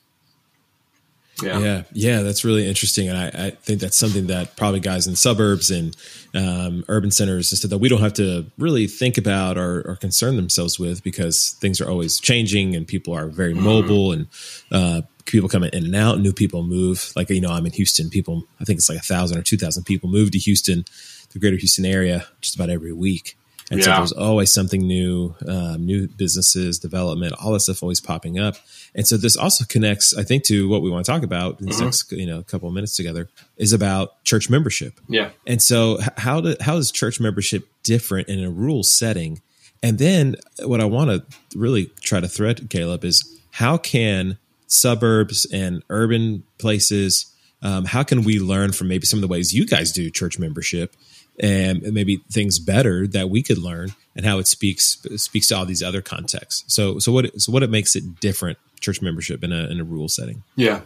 Yeah, 1.42 1.82
yeah, 1.92 2.22
that's 2.22 2.44
really 2.44 2.68
interesting, 2.68 3.08
and 3.08 3.18
I, 3.18 3.46
I, 3.46 3.50
think 3.50 3.80
that's 3.80 3.96
something 3.96 4.26
that 4.28 4.56
probably 4.56 4.80
guys 4.80 5.06
in 5.06 5.16
suburbs 5.16 5.70
and 5.70 5.96
um, 6.34 6.84
urban 6.88 7.10
centers 7.10 7.50
that 7.50 7.78
we 7.78 7.88
don't 7.88 8.00
have 8.00 8.14
to 8.14 8.46
really 8.58 8.86
think 8.86 9.18
about 9.18 9.58
or, 9.58 9.82
or, 9.88 9.96
concern 9.96 10.36
themselves 10.36 10.78
with 10.78 11.02
because 11.02 11.56
things 11.60 11.80
are 11.80 11.88
always 11.88 12.20
changing 12.20 12.74
and 12.76 12.86
people 12.86 13.14
are 13.14 13.28
very 13.28 13.54
mm. 13.54 13.60
mobile 13.60 14.12
and 14.12 14.28
uh, 14.70 15.02
people 15.26 15.48
come 15.48 15.64
in 15.64 15.84
and 15.84 15.96
out, 15.96 16.20
new 16.20 16.32
people 16.32 16.62
move. 16.62 17.12
Like 17.16 17.30
you 17.30 17.40
know, 17.40 17.50
I'm 17.50 17.66
in 17.66 17.72
Houston. 17.72 18.10
People, 18.10 18.44
I 18.60 18.64
think 18.64 18.78
it's 18.78 18.88
like 18.88 18.98
a 18.98 19.02
thousand 19.02 19.38
or 19.38 19.42
two 19.42 19.56
thousand 19.56 19.84
people 19.84 20.10
move 20.10 20.30
to 20.32 20.38
Houston, 20.38 20.84
the 21.32 21.38
greater 21.38 21.56
Houston 21.56 21.84
area, 21.84 22.26
just 22.40 22.54
about 22.54 22.70
every 22.70 22.92
week. 22.92 23.36
And 23.70 23.78
yeah. 23.78 23.84
so 23.84 23.90
there's 23.92 24.12
always 24.12 24.52
something 24.52 24.84
new, 24.84 25.34
um, 25.46 25.86
new 25.86 26.08
businesses, 26.08 26.78
development, 26.78 27.34
all 27.40 27.52
that 27.52 27.60
stuff 27.60 27.82
always 27.82 28.00
popping 28.00 28.38
up. 28.38 28.56
And 28.96 29.06
so 29.06 29.16
this 29.16 29.36
also 29.36 29.64
connects, 29.64 30.16
I 30.16 30.24
think, 30.24 30.44
to 30.44 30.68
what 30.68 30.82
we 30.82 30.90
want 30.90 31.06
to 31.06 31.12
talk 31.12 31.22
about 31.22 31.60
in 31.60 31.68
mm-hmm. 31.68 31.84
next, 31.84 32.10
you 32.10 32.26
know, 32.26 32.40
a 32.40 32.44
couple 32.44 32.68
of 32.68 32.74
minutes 32.74 32.96
together 32.96 33.28
is 33.56 33.72
about 33.72 34.24
church 34.24 34.50
membership. 34.50 35.00
Yeah. 35.08 35.30
And 35.46 35.62
so 35.62 35.98
how 36.16 36.40
do, 36.40 36.56
how 36.60 36.76
is 36.76 36.90
church 36.90 37.20
membership 37.20 37.68
different 37.84 38.28
in 38.28 38.42
a 38.42 38.50
rural 38.50 38.82
setting? 38.82 39.40
And 39.82 39.98
then 39.98 40.34
what 40.64 40.80
I 40.80 40.84
want 40.84 41.10
to 41.10 41.58
really 41.58 41.86
try 42.00 42.18
to 42.18 42.28
thread, 42.28 42.68
Caleb, 42.70 43.04
is 43.04 43.40
how 43.52 43.76
can 43.76 44.36
suburbs 44.66 45.46
and 45.52 45.82
urban 45.90 46.42
places, 46.58 47.32
um, 47.62 47.84
how 47.84 48.02
can 48.02 48.22
we 48.22 48.40
learn 48.40 48.72
from 48.72 48.88
maybe 48.88 49.06
some 49.06 49.18
of 49.18 49.22
the 49.22 49.28
ways 49.28 49.52
you 49.52 49.64
guys 49.64 49.92
do 49.92 50.10
church 50.10 50.38
membership 50.38 50.96
and 51.40 51.82
maybe 51.92 52.22
things 52.30 52.58
better 52.58 53.06
that 53.08 53.30
we 53.30 53.42
could 53.42 53.58
learn 53.58 53.94
and 54.14 54.26
how 54.26 54.38
it 54.38 54.46
speaks 54.46 54.98
speaks 55.16 55.48
to 55.48 55.56
all 55.56 55.64
these 55.64 55.82
other 55.82 56.02
contexts. 56.02 56.64
So 56.72 56.98
so 56.98 57.10
what 57.12 57.40
so 57.40 57.50
what 57.50 57.62
it 57.62 57.70
makes 57.70 57.96
it 57.96 58.20
different 58.20 58.58
church 58.80 59.02
membership 59.02 59.42
in 59.42 59.52
a 59.52 59.64
in 59.68 59.80
a 59.80 59.84
rural 59.84 60.08
setting. 60.08 60.42
Yeah. 60.56 60.82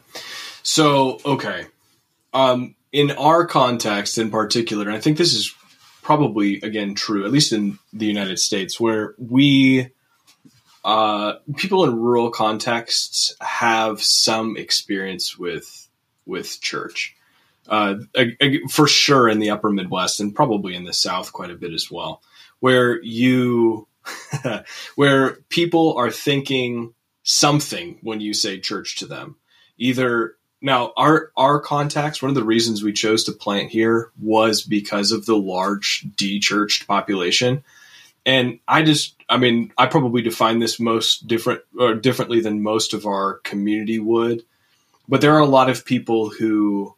So 0.63 1.21
okay. 1.25 1.67
Um 2.33 2.77
in 2.93 3.11
our 3.11 3.45
context 3.47 4.19
in 4.19 4.31
particular, 4.31 4.87
and 4.87 4.97
I 4.97 5.01
think 5.01 5.19
this 5.19 5.35
is 5.35 5.53
probably 6.03 6.61
again 6.61 6.95
true, 6.95 7.25
at 7.25 7.33
least 7.33 7.53
in 7.53 7.79
the 7.93 8.07
United 8.07 8.39
States, 8.39 8.79
where 8.79 9.15
we 9.19 9.91
uh, 10.85 11.37
people 11.57 11.85
in 11.85 11.99
rural 11.99 12.31
contexts 12.31 13.35
have 13.41 14.03
some 14.03 14.57
experience 14.57 15.37
with 15.37 15.89
with 16.27 16.61
church 16.61 17.17
uh, 17.69 17.97
for 18.71 18.87
sure 18.87 19.29
in 19.29 19.39
the 19.39 19.51
upper 19.51 19.71
Midwest 19.71 20.21
and 20.21 20.35
probably 20.35 20.75
in 20.75 20.85
the 20.85 20.93
South 20.93 21.33
quite 21.33 21.51
a 21.51 21.57
bit 21.57 21.73
as 21.73 21.91
well, 21.91 22.23
where 22.61 23.03
you, 23.03 23.87
where 24.95 25.37
people 25.49 25.95
are 25.97 26.11
thinking 26.11 26.95
something 27.23 27.99
when 28.03 28.21
you 28.21 28.35
say 28.35 28.61
church 28.61 28.97
to 28.97 29.07
them. 29.07 29.37
Either 29.79 30.37
now 30.61 30.93
our 30.97 31.31
our 31.37 31.61
contacts, 31.61 32.23
one 32.23 32.31
of 32.31 32.35
the 32.35 32.45
reasons 32.45 32.83
we 32.83 32.93
chose 32.93 33.25
to 33.25 33.33
plant 33.33 33.71
here 33.71 34.11
was 34.21 34.63
because 34.63 35.13
of 35.13 35.27
the 35.27 35.37
large 35.37 36.07
de-churched 36.17 36.87
population. 36.87 37.65
And 38.27 38.61
I 38.67 38.83
just, 38.83 39.17
I 39.29 39.37
mean, 39.37 39.73
I 39.77 39.87
probably 39.87 40.23
define 40.23 40.59
this 40.59 40.81
most 40.81 41.27
different 41.27 41.61
or 41.79 41.95
differently 41.95 42.41
than 42.41 42.63
most 42.63 42.95
of 42.95 43.05
our 43.05 43.35
community 43.45 43.99
would. 43.99 44.45
But 45.07 45.21
there 45.21 45.35
are 45.35 45.41
a 45.41 45.47
lot 45.47 45.69
of 45.69 45.85
people 45.85 46.31
who 46.31 46.95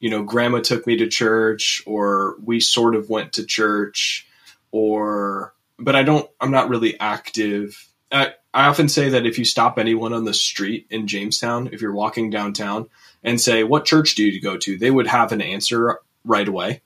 you 0.00 0.10
know, 0.10 0.22
grandma 0.22 0.60
took 0.60 0.86
me 0.86 0.96
to 0.96 1.06
church 1.06 1.82
or 1.86 2.36
we 2.44 2.58
sort 2.58 2.94
of 2.94 3.08
went 3.08 3.34
to 3.34 3.46
church 3.46 4.26
or, 4.72 5.54
but 5.78 5.94
I 5.94 6.02
don't, 6.02 6.28
I'm 6.40 6.50
not 6.50 6.68
really 6.68 6.98
active. 6.98 7.86
I, 8.10 8.34
I 8.52 8.66
often 8.66 8.88
say 8.88 9.10
that 9.10 9.26
if 9.26 9.38
you 9.38 9.44
stop 9.44 9.78
anyone 9.78 10.12
on 10.12 10.24
the 10.24 10.34
street 10.34 10.86
in 10.90 11.06
Jamestown, 11.06 11.68
if 11.72 11.80
you're 11.80 11.92
walking 11.92 12.30
downtown 12.30 12.88
and 13.22 13.40
say, 13.40 13.62
what 13.62 13.84
church 13.84 14.14
do 14.14 14.24
you 14.24 14.40
go 14.40 14.56
to? 14.56 14.76
They 14.76 14.90
would 14.90 15.06
have 15.06 15.30
an 15.32 15.42
answer 15.42 16.00
right 16.24 16.48
away. 16.48 16.80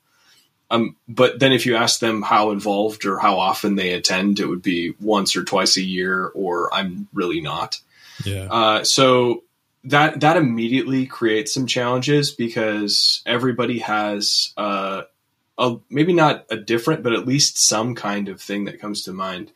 Um, 0.71 0.97
but 1.09 1.39
then 1.39 1.53
if 1.53 1.67
you 1.67 1.77
ask 1.77 2.01
them 2.01 2.23
how 2.23 2.51
involved 2.51 3.07
or 3.07 3.19
how 3.19 3.39
often 3.39 3.77
they 3.77 3.93
attend, 3.93 4.41
it 4.41 4.47
would 4.47 4.63
be 4.63 4.95
once 5.01 5.37
or 5.37 5.45
twice 5.45 5.77
a 5.77 5.83
year, 5.83 6.27
or 6.35 6.73
I'm 6.75 7.07
really 7.13 7.41
not. 7.41 7.81
Yeah. 8.25 8.49
Uh, 8.51 8.85
so 8.85 9.45
that 9.85 10.21
that 10.21 10.37
immediately 10.37 11.07
creates 11.07 11.53
some 11.53 11.67
challenges 11.67 12.33
because 12.33 13.23
everybody 13.27 13.81
has 13.81 14.53
uh, 14.57 15.03
a 15.59 15.77
maybe 15.91 16.13
not 16.13 16.47
a 16.51 16.57
different, 16.57 17.03
but 17.03 17.13
at 17.13 17.27
least 17.27 17.59
some 17.59 17.95
kind 17.95 18.29
of 18.29 18.41
thing 18.41 18.65
that 18.65 18.81
comes 18.81 19.03
to 19.03 19.13
mind. 19.13 19.53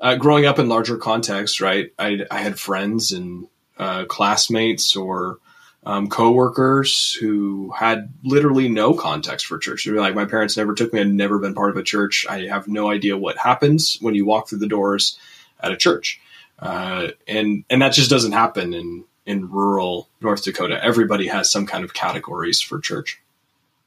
Uh, 0.00 0.16
growing 0.16 0.44
up 0.44 0.58
in 0.58 0.68
larger 0.68 0.96
contexts, 0.96 1.60
right? 1.60 1.92
I, 1.98 2.26
I 2.30 2.38
had 2.38 2.58
friends 2.58 3.12
and 3.12 3.46
uh, 3.78 4.04
classmates 4.04 4.96
or 4.96 5.38
um, 5.86 6.08
coworkers 6.08 7.12
who 7.12 7.70
had 7.70 8.12
literally 8.22 8.68
no 8.68 8.94
context 8.94 9.46
for 9.46 9.58
church. 9.58 9.84
They're 9.84 9.94
like, 9.94 10.14
my 10.14 10.24
parents 10.24 10.56
never 10.56 10.74
took 10.74 10.92
me. 10.92 11.00
I'd 11.00 11.08
never 11.08 11.38
been 11.38 11.54
part 11.54 11.70
of 11.70 11.76
a 11.76 11.82
church. 11.82 12.26
I 12.28 12.46
have 12.46 12.68
no 12.68 12.90
idea 12.90 13.16
what 13.16 13.38
happens 13.38 13.98
when 14.00 14.14
you 14.14 14.26
walk 14.26 14.48
through 14.48 14.58
the 14.58 14.66
doors 14.66 15.18
at 15.60 15.72
a 15.72 15.76
church, 15.76 16.20
uh, 16.58 17.08
and 17.26 17.64
and 17.70 17.82
that 17.82 17.92
just 17.92 18.10
doesn't 18.10 18.32
happen. 18.32 18.74
And 18.74 19.04
in 19.26 19.50
rural 19.50 20.08
North 20.20 20.44
Dakota. 20.44 20.82
Everybody 20.82 21.28
has 21.28 21.50
some 21.50 21.66
kind 21.66 21.84
of 21.84 21.94
categories 21.94 22.60
for 22.60 22.78
church. 22.78 23.20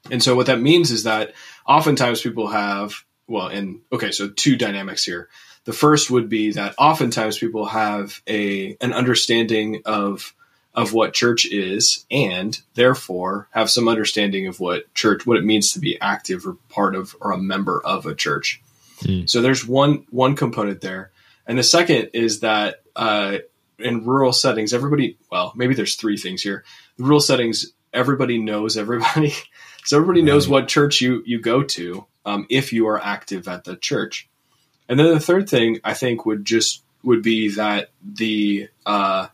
And 0.10 0.24
so 0.24 0.36
what 0.36 0.48
that 0.48 0.62
means 0.62 0.92
is 0.92 1.04
that 1.04 1.34
oftentimes 1.68 2.22
people 2.22 2.48
have, 2.48 3.04
well, 3.28 3.48
and 3.48 3.82
okay, 3.92 4.12
so 4.12 4.30
two 4.30 4.56
dynamics 4.56 5.04
here. 5.04 5.30
The 5.66 5.74
first 5.74 6.10
would 6.10 6.30
be 6.30 6.54
that 6.54 6.76
oftentimes 6.78 7.38
people 7.38 7.66
have 7.66 8.22
a 8.28 8.78
an 8.80 8.94
understanding 8.94 9.82
of 9.86 10.34
of 10.74 10.94
what 10.94 11.14
church 11.14 11.46
is 11.46 12.06
and 12.12 12.58
therefore 12.76 13.50
have 13.52 13.70
some 13.70 13.90
understanding 13.90 14.48
of 14.48 14.60
what 14.60 14.94
church 14.94 15.26
what 15.26 15.38
it 15.38 15.44
means 15.44 15.74
to 15.74 15.80
be 15.80 16.00
active 16.00 16.48
or 16.48 16.56
part 16.70 16.96
of 16.96 17.16
or 17.20 17.32
a 17.32 17.38
member 17.38 17.82
of 17.84 18.06
a 18.06 18.16
church. 18.16 18.62
Hmm. 19.02 19.26
So 19.26 19.42
there's 19.42 19.68
one 19.68 20.06
one 20.10 20.36
component 20.36 20.80
there. 20.82 21.12
And 21.46 21.58
the 21.58 21.64
second 21.64 22.12
is 22.14 22.42
that 22.42 22.82
uh, 22.96 23.40
in 23.80 24.06
rural 24.06 24.34
settings, 24.34 24.74
everybody 24.74 25.18
well, 25.32 25.54
maybe 25.56 25.74
there's 25.74 25.96
three 25.96 26.18
things 26.18 26.42
here. 26.42 26.64
The 26.98 27.04
rural 27.04 27.20
settings, 27.20 27.74
everybody 27.94 28.38
knows 28.38 28.78
everybody. 28.78 29.34
So 29.86 29.96
everybody 29.96 30.20
right. 30.20 30.28
knows 30.28 30.50
what 30.50 30.68
church 30.68 31.00
you 31.00 31.24
you 31.26 31.40
go 31.40 31.64
to 31.64 32.06
um, 32.26 32.46
if 32.50 32.74
you 32.74 32.90
are 32.90 33.02
active 33.02 33.48
at 33.48 33.64
the 33.64 33.78
church. 33.78 34.28
And 34.90 35.00
then 35.00 35.14
the 35.14 35.20
third 35.22 35.50
thing 35.50 35.80
I 35.82 35.94
think 35.94 36.26
would 36.26 36.44
just 36.44 36.84
would 37.04 37.22
be 37.22 37.52
that 37.52 37.92
the 38.04 38.68
uh, 38.86 39.28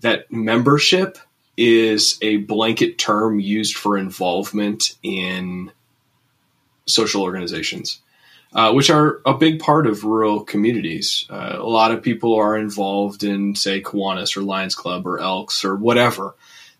that 0.00 0.32
membership 0.32 1.18
is 1.56 2.18
a 2.22 2.38
blanket 2.38 2.98
term 2.98 3.38
used 3.38 3.76
for 3.76 3.96
involvement 3.96 4.96
in 5.02 5.70
social 6.86 7.22
organizations, 7.22 8.00
uh, 8.54 8.72
which 8.72 8.90
are 8.90 9.20
a 9.26 9.34
big 9.34 9.60
part 9.60 9.86
of 9.86 10.04
rural 10.04 10.44
communities. 10.44 11.26
Uh, 11.28 11.56
a 11.58 11.68
lot 11.68 11.90
of 11.90 12.02
people 12.02 12.34
are 12.34 12.56
involved 12.56 13.24
in, 13.24 13.54
say, 13.54 13.82
Kiwanis 13.82 14.36
or 14.36 14.42
Lions 14.42 14.74
Club 14.74 15.06
or 15.06 15.20
Elks 15.20 15.64
or 15.64 15.76
whatever. 15.76 16.34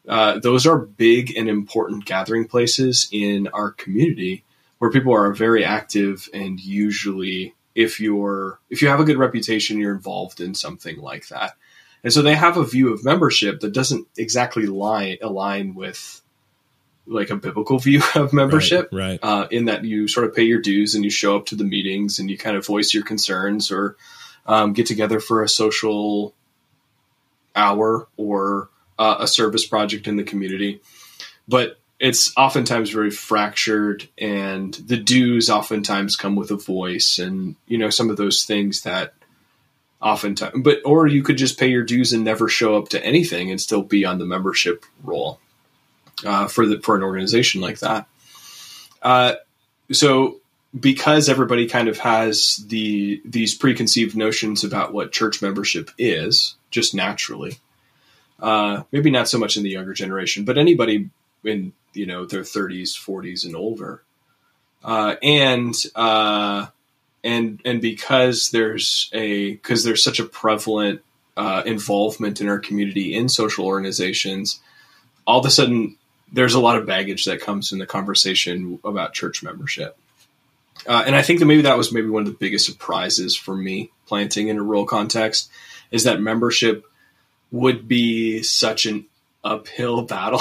Uh, 0.09 0.39
those 0.39 0.67
are 0.67 0.79
big 0.79 1.37
and 1.37 1.49
important 1.49 2.07
gathering 2.07 2.49
places 2.49 3.09
in 3.13 3.49
our 3.49 3.71
community 3.73 4.45
where 4.79 4.91
people 4.91 5.13
are 5.13 5.33
very 5.33 5.65
active 5.65 6.29
and 6.33 6.61
usually 6.61 7.55
if 7.75 8.01
you're 8.01 8.59
if 8.71 8.81
you 8.81 8.89
have 8.89 9.01
a 9.01 9.05
good 9.05 9.19
reputation 9.19 9.77
you're 9.77 9.93
involved 9.93 10.41
in 10.41 10.55
something 10.55 10.99
like 10.99 11.29
that 11.29 11.55
and 12.05 12.13
so 12.13 12.23
they 12.23 12.35
have 12.35 12.57
a 12.57 12.65
view 12.65 12.93
of 12.93 13.05
membership 13.05 13.61
that 13.61 13.73
doesn't 13.73 14.07
exactly 14.17 14.67
lie, 14.67 15.19
align 15.21 15.75
with 15.75 16.23
like 17.09 17.31
a 17.31 17.37
biblical 17.37 17.79
view 17.79 18.03
of 18.15 18.33
membership 18.33 18.89
right, 18.93 19.21
right. 19.21 19.21
Uh, 19.23 19.49
in 19.51 19.67
that 19.67 19.85
you 19.85 20.09
sort 20.09 20.27
of 20.27 20.35
pay 20.35 20.43
your 20.43 20.61
dues 20.61 20.95
and 20.95 21.05
you 21.05 21.11
show 21.11 21.37
up 21.37 21.47
to 21.47 21.57
the 21.57 21.65
meetings 21.65 22.19
and 22.19 22.31
you 22.31 22.39
kind 22.39 22.57
of 22.57 22.67
voice 22.67 22.95
your 22.95 23.05
concerns 23.05 23.73
or 23.73 23.97
um, 24.47 24.73
get 24.73 24.87
together 24.87 25.21
for 25.21 25.43
a 25.43 25.49
social 25.49 26.35
hour 27.55 28.09
or 28.17 28.71
uh, 28.99 29.17
a 29.21 29.29
service 29.29 29.67
project 29.67 30.07
in 30.07 30.17
the 30.17 30.25
community. 30.25 30.81
But 31.47 31.79
it's 31.99 32.33
oftentimes 32.37 32.91
very 32.91 33.11
fractured, 33.11 34.09
and 34.17 34.73
the 34.75 34.97
dues 34.97 35.51
oftentimes 35.51 36.15
come 36.15 36.37
with 36.37 36.51
a 36.51 36.57
voice, 36.57 37.19
and 37.19 37.57
you 37.67 37.77
know 37.77 37.91
some 37.91 38.11
of 38.11 38.17
those 38.17 38.45
things 38.45 38.83
that 38.83 39.15
oftentimes, 40.01 40.63
but 40.63 40.79
or 40.85 41.07
you 41.07 41.23
could 41.23 41.37
just 41.37 41.59
pay 41.59 41.69
your 41.69 41.83
dues 41.83 42.13
and 42.13 42.23
never 42.23 42.49
show 42.49 42.77
up 42.77 42.91
to 42.91 43.05
anything 43.05 43.51
and 43.51 43.61
still 43.61 43.83
be 43.83 44.05
on 44.05 44.19
the 44.19 44.27
membership 44.27 44.85
roll 45.03 45.41
uh, 46.25 46.49
for 46.49 46.67
the 46.67 46.81
for 46.81 46.97
an 46.97 47.03
organization 47.03 47.61
like 47.61 47.81
that. 47.81 48.07
Uh, 49.03 49.35
so 49.93 50.41
because 50.79 51.29
everybody 51.29 51.67
kind 51.67 51.89
of 51.89 51.99
has 51.99 52.57
the 52.69 53.21
these 53.25 53.55
preconceived 53.55 54.17
notions 54.17 54.65
about 54.65 54.93
what 54.93 55.13
church 55.13 55.41
membership 55.41 55.91
is, 55.99 56.57
just 56.71 56.95
naturally, 56.95 57.59
uh, 58.41 58.83
maybe 58.93 59.11
not 59.11 59.29
so 59.29 59.39
much 59.39 59.57
in 59.57 59.63
the 59.63 59.71
younger 59.71 59.95
generation, 59.95 60.45
but 60.45 60.59
anybody 60.59 61.11
in 61.45 61.73
you 61.95 62.07
know 62.07 62.27
their 62.27 62.43
30s, 62.43 62.91
40s, 62.91 63.45
and 63.45 63.57
older, 63.57 64.03
uh, 64.85 65.17
and 65.23 65.75
uh, 65.95 66.67
and 67.25 67.61
and 67.65 67.81
because 67.81 68.51
there's 68.51 69.11
a 69.13 69.53
because 69.53 69.85
there's 69.85 70.05
such 70.05 70.21
a 70.21 70.25
prevalent 70.25 71.01
uh, 71.37 71.63
involvement 71.65 72.41
in 72.41 72.49
our 72.49 72.59
community 72.59 73.15
in 73.15 73.29
social 73.29 73.65
organizations, 73.65 74.61
all 75.27 75.41
of 75.41 75.47
a 75.47 75.51
sudden 75.51 75.97
there's 76.33 76.55
a 76.55 76.61
lot 76.61 76.77
of 76.77 76.87
baggage 76.87 77.25
that 77.25 77.41
comes 77.41 77.73
in 77.73 77.79
the 77.79 77.87
conversation 77.87 78.79
about 78.85 79.13
church 79.13 79.43
membership. 79.43 79.97
Uh, 80.87 81.03
and 81.07 81.17
I 81.17 81.23
think 81.23 81.41
that 81.41 81.47
maybe 81.47 81.63
that 81.63 81.77
was 81.77 81.93
maybe 81.93 82.09
one 82.09 82.23
of 82.23 82.29
the 82.29 82.39
biggest 82.39 82.67
surprises 82.67 83.37
for 83.37 83.55
me 83.55 83.91
planting 84.07 84.49
in 84.49 84.59
a 84.59 84.63
rural 84.63 84.87
context 84.87 85.51
is 85.91 86.05
that 86.05 86.21
membership 86.21 86.85
would 87.51 87.89
be 87.89 88.43
such 88.43 88.87
an 88.87 89.07
uphill 89.43 90.03
battle 90.05 90.41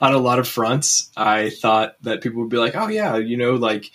on 0.00 0.14
a 0.14 0.18
lot 0.18 0.38
of 0.38 0.48
fronts. 0.48 1.10
I 1.16 1.50
thought 1.50 1.96
that 2.02 2.22
people 2.22 2.42
would 2.42 2.50
be 2.50 2.58
like, 2.58 2.76
oh, 2.76 2.88
yeah, 2.88 3.16
you 3.16 3.36
know, 3.36 3.54
like 3.54 3.90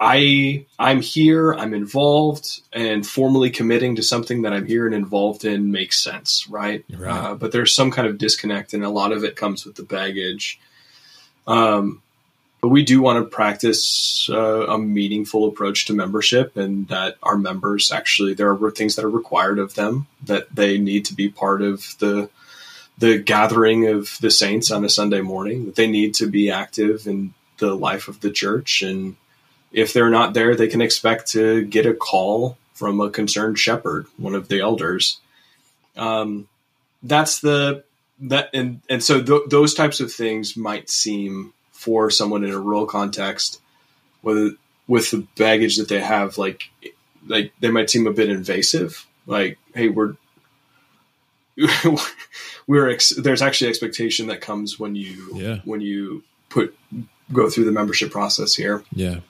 I 0.00 0.64
I'm 0.78 1.00
here, 1.00 1.52
I'm 1.52 1.74
involved, 1.74 2.60
and 2.72 3.06
formally 3.06 3.50
committing 3.50 3.96
to 3.96 4.02
something 4.02 4.42
that 4.42 4.52
I'm 4.52 4.66
here 4.66 4.86
and 4.86 4.94
involved 4.94 5.44
in 5.44 5.72
makes 5.72 5.98
sense, 5.98 6.46
right? 6.48 6.84
right. 6.96 7.12
Uh, 7.12 7.34
but 7.34 7.50
there's 7.50 7.74
some 7.74 7.90
kind 7.90 8.06
of 8.06 8.18
disconnect, 8.18 8.74
and 8.74 8.84
a 8.84 8.90
lot 8.90 9.12
of 9.12 9.24
it 9.24 9.34
comes 9.34 9.66
with 9.66 9.74
the 9.74 9.82
baggage. 9.82 10.60
Um, 11.48 12.02
but 12.60 12.68
we 12.68 12.84
do 12.84 13.00
want 13.00 13.24
to 13.24 13.36
practice 13.36 14.28
uh, 14.30 14.66
a 14.66 14.78
meaningful 14.78 15.48
approach 15.48 15.86
to 15.86 15.94
membership, 15.94 16.56
and 16.56 16.86
that 16.88 17.16
our 17.22 17.36
members 17.36 17.90
actually 17.90 18.34
there 18.34 18.50
are 18.52 18.70
things 18.70 18.94
that 18.94 19.04
are 19.04 19.10
required 19.10 19.58
of 19.58 19.74
them 19.74 20.06
that 20.24 20.54
they 20.54 20.78
need 20.78 21.04
to 21.06 21.14
be 21.14 21.28
part 21.28 21.62
of 21.62 21.96
the 21.98 22.30
the 22.98 23.18
gathering 23.18 23.86
of 23.86 24.16
the 24.20 24.30
saints 24.30 24.70
on 24.70 24.84
a 24.84 24.88
Sunday 24.88 25.20
morning. 25.20 25.66
That 25.66 25.76
they 25.76 25.88
need 25.88 26.14
to 26.14 26.28
be 26.28 26.50
active 26.50 27.06
in 27.06 27.34
the 27.58 27.74
life 27.74 28.06
of 28.06 28.20
the 28.20 28.30
church 28.30 28.82
and 28.82 29.16
if 29.72 29.92
they're 29.92 30.10
not 30.10 30.34
there, 30.34 30.54
they 30.54 30.68
can 30.68 30.80
expect 30.80 31.28
to 31.32 31.62
get 31.64 31.86
a 31.86 31.94
call 31.94 32.56
from 32.74 33.00
a 33.00 33.10
concerned 33.10 33.58
shepherd, 33.58 34.06
one 34.16 34.34
of 34.34 34.48
the 34.48 34.60
elders. 34.60 35.20
Um, 35.96 36.48
that's 37.02 37.40
the 37.40 37.84
that 38.20 38.50
and 38.52 38.80
and 38.88 39.02
so 39.02 39.22
th- 39.22 39.48
those 39.48 39.74
types 39.74 40.00
of 40.00 40.12
things 40.12 40.56
might 40.56 40.90
seem 40.90 41.52
for 41.72 42.10
someone 42.10 42.44
in 42.44 42.50
a 42.50 42.58
rural 42.58 42.86
context, 42.86 43.60
with 44.22 44.56
with 44.86 45.10
the 45.10 45.26
baggage 45.36 45.76
that 45.76 45.88
they 45.88 46.00
have, 46.00 46.38
like 46.38 46.70
like 47.26 47.52
they 47.60 47.70
might 47.70 47.90
seem 47.90 48.06
a 48.06 48.12
bit 48.12 48.30
invasive. 48.30 49.06
Like, 49.26 49.58
hey, 49.74 49.88
we're 49.88 50.16
we're 52.66 52.88
ex- 52.88 53.10
there's 53.10 53.42
actually 53.42 53.70
expectation 53.70 54.28
that 54.28 54.40
comes 54.40 54.78
when 54.78 54.94
you 54.94 55.30
yeah. 55.34 55.58
when 55.64 55.80
you 55.80 56.24
put 56.48 56.76
go 57.32 57.50
through 57.50 57.64
the 57.64 57.72
membership 57.72 58.10
process 58.10 58.54
here. 58.54 58.82
Yeah. 58.92 59.20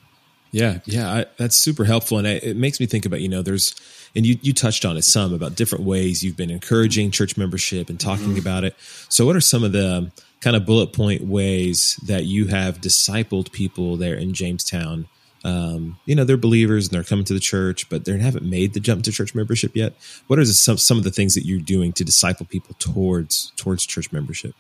Yeah, 0.51 0.79
yeah, 0.87 1.13
I, 1.13 1.27
that's 1.37 1.57
super 1.57 1.85
helpful, 1.85 2.17
and 2.17 2.27
it, 2.27 2.43
it 2.43 2.57
makes 2.57 2.81
me 2.81 2.87
think 2.87 3.05
about 3.05 3.21
you 3.21 3.29
know 3.29 3.43
there's 3.43 3.75
and 4.15 4.27
you 4.27 4.39
you 4.43 4.53
touched 4.53 4.85
on 4.85 4.97
it 4.97 5.03
some 5.03 5.33
about 5.33 5.55
different 5.55 5.85
ways 5.85 6.23
you've 6.23 6.37
been 6.37 6.51
encouraging 6.51 7.11
church 7.11 7.37
membership 7.37 7.89
and 7.89 7.99
talking 7.99 8.29
mm-hmm. 8.29 8.39
about 8.39 8.65
it. 8.65 8.75
So, 9.09 9.27
what 9.27 9.37
are 9.37 9.41
some 9.41 9.65
of 9.65 9.73
the 9.73 10.11
kind 10.41 10.57
of 10.57 10.67
bullet 10.67 10.93
point 10.93 11.23
ways 11.23 11.99
that 12.07 12.25
you 12.25 12.47
have 12.47 12.81
discipled 12.81 13.53
people 13.53 13.97
there 13.97 14.15
in 14.15 14.35
Jamestown? 14.35 15.09
Um, 15.45 15.99
you 16.05 16.15
know, 16.15 16.25
they're 16.25 16.37
believers 16.37 16.89
and 16.89 16.95
they're 16.95 17.05
coming 17.05 17.25
to 17.27 17.35
the 17.35 17.41
church, 17.41 17.89
but 17.89 18.05
they 18.05 18.19
haven't 18.19 18.45
made 18.45 18.75
the 18.75 18.81
jump 18.81 19.05
to 19.05 19.13
church 19.13 19.35
membership 19.35 19.75
yet. 19.75 19.95
What 20.27 20.39
are 20.39 20.45
some 20.45 20.79
some 20.79 20.99
of 20.99 21.05
the 21.05 21.11
things 21.11 21.35
that 21.35 21.47
you're 21.47 21.61
doing 21.61 21.93
to 21.95 22.05
disciple 22.05 22.47
people 22.47 22.75
towards 22.79 23.53
towards 23.57 23.87
church 23.87 24.13
membership? 24.13 24.55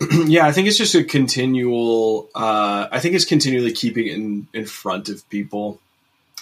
yeah, 0.26 0.46
I 0.46 0.52
think 0.52 0.68
it's 0.68 0.78
just 0.78 0.94
a 0.94 1.04
continual. 1.04 2.28
Uh, 2.34 2.88
I 2.90 3.00
think 3.00 3.14
it's 3.14 3.24
continually 3.24 3.72
keeping 3.72 4.06
in 4.06 4.46
in 4.52 4.66
front 4.66 5.08
of 5.08 5.28
people. 5.30 5.80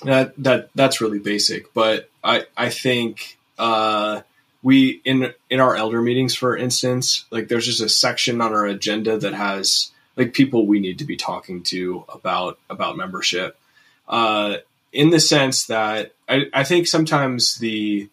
That 0.05 0.35
that 0.39 0.71
that's 0.75 1.01
really 1.01 1.19
basic, 1.19 1.73
but 1.75 2.11
I 2.23 2.47
I 2.57 2.71
think 2.71 3.39
uh, 3.59 4.23
we 4.63 5.01
in 5.05 5.33
in 5.49 5.61
our 5.61 5.77
elder 5.77 6.03
meetings, 6.03 6.35
for 6.35 6.57
instance, 6.57 7.25
like 7.31 7.49
there's 7.49 7.67
just 7.67 7.81
a 7.81 7.89
section 7.89 8.41
on 8.41 8.53
our 8.53 8.67
agenda 8.67 9.19
that 9.19 9.35
has 9.35 9.91
like 10.17 10.35
people 10.35 10.67
we 10.67 10.81
need 10.81 10.99
to 10.99 11.05
be 11.05 11.17
talking 11.17 11.63
to 11.65 12.05
about 12.09 12.59
about 12.69 12.97
membership. 12.97 13.59
Uh, 14.09 14.57
in 14.93 15.11
the 15.11 15.21
sense 15.21 15.67
that 15.67 16.13
I, 16.29 16.47
I 16.53 16.65
think 16.65 16.87
sometimes 16.87 17.57
the 17.57 18.09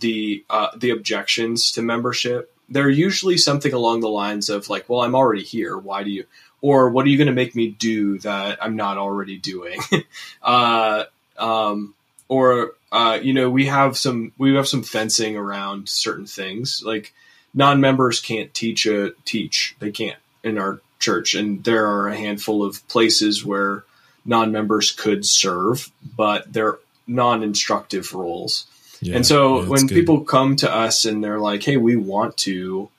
the 0.00 0.44
uh, 0.50 0.68
the 0.76 0.90
objections 0.90 1.72
to 1.72 1.82
membership 1.82 2.52
they're 2.70 2.88
usually 2.88 3.36
something 3.36 3.72
along 3.72 4.00
the 4.00 4.08
lines 4.08 4.48
of 4.48 4.70
like, 4.70 4.88
well, 4.88 5.02
I'm 5.02 5.14
already 5.14 5.42
here. 5.42 5.76
Why 5.76 6.04
do 6.04 6.10
you, 6.10 6.24
or 6.62 6.90
what 6.90 7.04
are 7.04 7.08
you 7.08 7.18
going 7.18 7.26
to 7.26 7.32
make 7.32 7.54
me 7.54 7.68
do 7.68 8.18
that 8.20 8.62
I'm 8.62 8.76
not 8.76 8.96
already 8.96 9.36
doing? 9.36 9.80
uh, 10.42 11.04
um, 11.40 11.94
or, 12.28 12.72
uh, 12.92 13.18
you 13.20 13.32
know, 13.32 13.50
we 13.50 13.66
have 13.66 13.98
some, 13.98 14.32
we 14.38 14.54
have 14.54 14.68
some 14.68 14.82
fencing 14.82 15.36
around 15.36 15.88
certain 15.88 16.26
things 16.26 16.82
like 16.84 17.12
non-members 17.54 18.20
can't 18.20 18.52
teach 18.54 18.86
a 18.86 19.12
teach. 19.24 19.74
They 19.80 19.90
can't 19.90 20.18
in 20.44 20.58
our 20.58 20.80
church. 20.98 21.34
And 21.34 21.64
there 21.64 21.86
are 21.86 22.08
a 22.08 22.16
handful 22.16 22.62
of 22.62 22.86
places 22.88 23.44
where 23.44 23.84
non-members 24.24 24.92
could 24.92 25.26
serve, 25.26 25.90
but 26.16 26.52
they're 26.52 26.78
non-instructive 27.06 28.14
roles. 28.14 28.66
Yeah, 29.00 29.16
and 29.16 29.26
so 29.26 29.62
yeah, 29.62 29.68
when 29.68 29.86
good. 29.86 29.94
people 29.94 30.20
come 30.24 30.56
to 30.56 30.72
us 30.72 31.06
and 31.06 31.24
they're 31.24 31.38
like, 31.38 31.62
"Hey, 31.62 31.78
we 31.78 31.96
want 31.96 32.36
to 32.38 32.90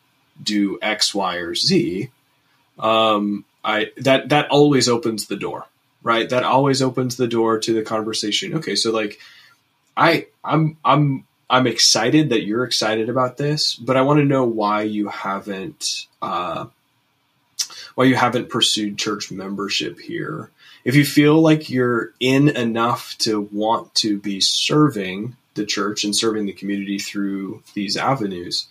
do 0.41 0.79
X, 0.81 1.13
Y, 1.13 1.35
or 1.35 1.53
Z," 1.53 2.09
um, 2.79 3.45
I 3.63 3.91
that 3.97 4.29
that 4.29 4.49
always 4.49 4.89
opens 4.89 5.27
the 5.27 5.35
door, 5.35 5.67
right? 6.03 6.29
That 6.29 6.43
always 6.43 6.81
opens 6.81 7.15
the 7.15 7.27
door 7.27 7.59
to 7.59 7.73
the 7.73 7.83
conversation. 7.83 8.55
Okay, 8.55 8.75
so 8.75 8.91
like 8.91 9.19
I 9.95 10.27
I'm 10.43 10.77
I'm 10.83 11.25
I'm 11.49 11.67
excited 11.67 12.29
that 12.29 12.43
you're 12.43 12.63
excited 12.63 13.09
about 13.09 13.37
this, 13.37 13.75
but 13.75 13.97
I 13.97 14.01
want 14.01 14.19
to 14.19 14.25
know 14.25 14.45
why 14.45 14.83
you 14.83 15.09
haven't 15.09 16.07
uh, 16.21 16.67
why 17.95 18.05
you 18.05 18.15
haven't 18.15 18.49
pursued 18.49 18.97
church 18.97 19.31
membership 19.31 19.99
here. 19.99 20.49
If 20.83 20.95
you 20.95 21.05
feel 21.05 21.39
like 21.39 21.69
you're 21.69 22.13
in 22.19 22.49
enough 22.49 23.15
to 23.19 23.41
want 23.51 23.93
to 23.95 24.17
be 24.17 24.39
serving 24.39 25.35
the 25.53 25.65
church 25.65 26.03
and 26.03 26.15
serving 26.15 26.45
the 26.45 26.53
community 26.53 26.97
through 26.97 27.61
these 27.73 27.97
avenues, 27.97 28.67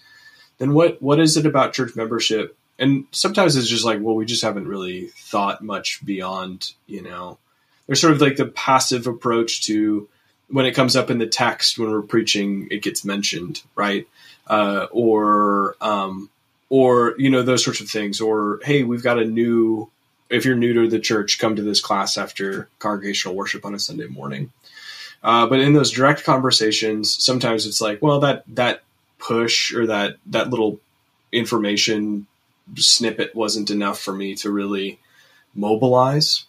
then 0.58 0.72
what 0.72 1.00
what 1.02 1.20
is 1.20 1.36
it 1.36 1.46
about 1.46 1.74
church 1.74 1.94
membership? 1.94 2.56
And 2.80 3.04
sometimes 3.12 3.56
it's 3.56 3.68
just 3.68 3.84
like, 3.84 4.00
well, 4.00 4.14
we 4.14 4.24
just 4.24 4.42
haven't 4.42 4.66
really 4.66 5.08
thought 5.08 5.62
much 5.62 6.04
beyond, 6.04 6.72
you 6.86 7.02
know. 7.02 7.38
There's 7.86 8.00
sort 8.00 8.14
of 8.14 8.20
like 8.20 8.36
the 8.36 8.46
passive 8.46 9.06
approach 9.06 9.66
to 9.66 10.08
when 10.48 10.66
it 10.66 10.74
comes 10.74 10.96
up 10.96 11.10
in 11.10 11.18
the 11.18 11.26
text 11.26 11.78
when 11.78 11.90
we're 11.90 12.02
preaching, 12.02 12.68
it 12.70 12.82
gets 12.82 13.04
mentioned, 13.04 13.62
right? 13.76 14.08
Uh, 14.46 14.86
or 14.90 15.76
um, 15.80 16.30
or 16.70 17.14
you 17.18 17.30
know 17.30 17.42
those 17.42 17.64
sorts 17.64 17.80
of 17.80 17.88
things. 17.88 18.20
Or 18.20 18.60
hey, 18.64 18.82
we've 18.82 19.02
got 19.02 19.18
a 19.18 19.24
new. 19.24 19.90
If 20.30 20.44
you're 20.44 20.56
new 20.56 20.72
to 20.74 20.88
the 20.88 21.00
church, 21.00 21.40
come 21.40 21.56
to 21.56 21.62
this 21.62 21.80
class 21.80 22.16
after 22.16 22.68
congregational 22.78 23.34
worship 23.34 23.66
on 23.66 23.74
a 23.74 23.78
Sunday 23.78 24.06
morning. 24.06 24.52
Uh, 25.22 25.46
but 25.46 25.60
in 25.60 25.72
those 25.72 25.90
direct 25.90 26.24
conversations, 26.24 27.22
sometimes 27.22 27.66
it's 27.66 27.80
like, 27.80 28.00
well, 28.00 28.20
that 28.20 28.44
that 28.48 28.82
push 29.18 29.74
or 29.74 29.86
that 29.86 30.16
that 30.26 30.48
little 30.50 30.80
information 31.32 32.26
snippet 32.76 33.35
wasn't 33.35 33.70
enough 33.70 34.00
for 34.00 34.12
me 34.12 34.35
to 34.37 34.50
really 34.50 34.98
mobilize. 35.54 36.44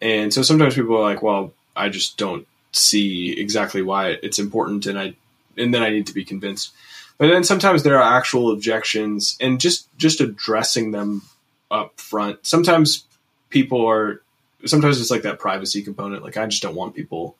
And 0.00 0.32
so 0.32 0.42
sometimes 0.42 0.74
people 0.74 0.96
are 0.96 1.02
like, 1.02 1.22
well, 1.22 1.52
I 1.74 1.88
just 1.88 2.16
don't 2.16 2.46
see 2.72 3.38
exactly 3.38 3.82
why 3.82 4.10
it's 4.22 4.38
important 4.38 4.86
and 4.86 4.98
I 4.98 5.14
and 5.56 5.72
then 5.72 5.82
I 5.82 5.88
need 5.90 6.06
to 6.08 6.14
be 6.14 6.24
convinced. 6.24 6.72
But 7.18 7.28
then 7.28 7.44
sometimes 7.44 7.82
there 7.82 7.98
are 7.98 8.16
actual 8.18 8.52
objections 8.52 9.36
and 9.40 9.60
just 9.60 9.88
just 9.96 10.20
addressing 10.20 10.90
them 10.90 11.22
up 11.70 11.98
front. 11.98 12.44
Sometimes 12.46 13.04
people 13.48 13.86
are 13.86 14.20
sometimes 14.64 15.00
it's 15.00 15.10
like 15.10 15.22
that 15.22 15.38
privacy 15.38 15.82
component 15.82 16.22
like 16.22 16.36
I 16.36 16.46
just 16.46 16.62
don't 16.62 16.74
want 16.74 16.94
people 16.94 17.36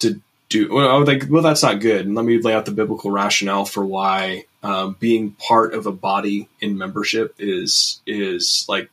to 0.00 0.20
do 0.52 0.72
well 0.72 1.04
like 1.04 1.24
well 1.28 1.42
that's 1.42 1.62
not 1.62 1.80
good 1.80 2.06
and 2.06 2.14
let 2.14 2.24
me 2.24 2.38
lay 2.38 2.54
out 2.54 2.64
the 2.64 2.72
biblical 2.72 3.10
rationale 3.10 3.64
for 3.64 3.84
why 3.84 4.44
um, 4.62 4.96
being 5.00 5.32
part 5.32 5.74
of 5.74 5.86
a 5.86 5.92
body 5.92 6.48
in 6.60 6.78
membership 6.78 7.34
is 7.38 8.00
is 8.06 8.64
like 8.68 8.90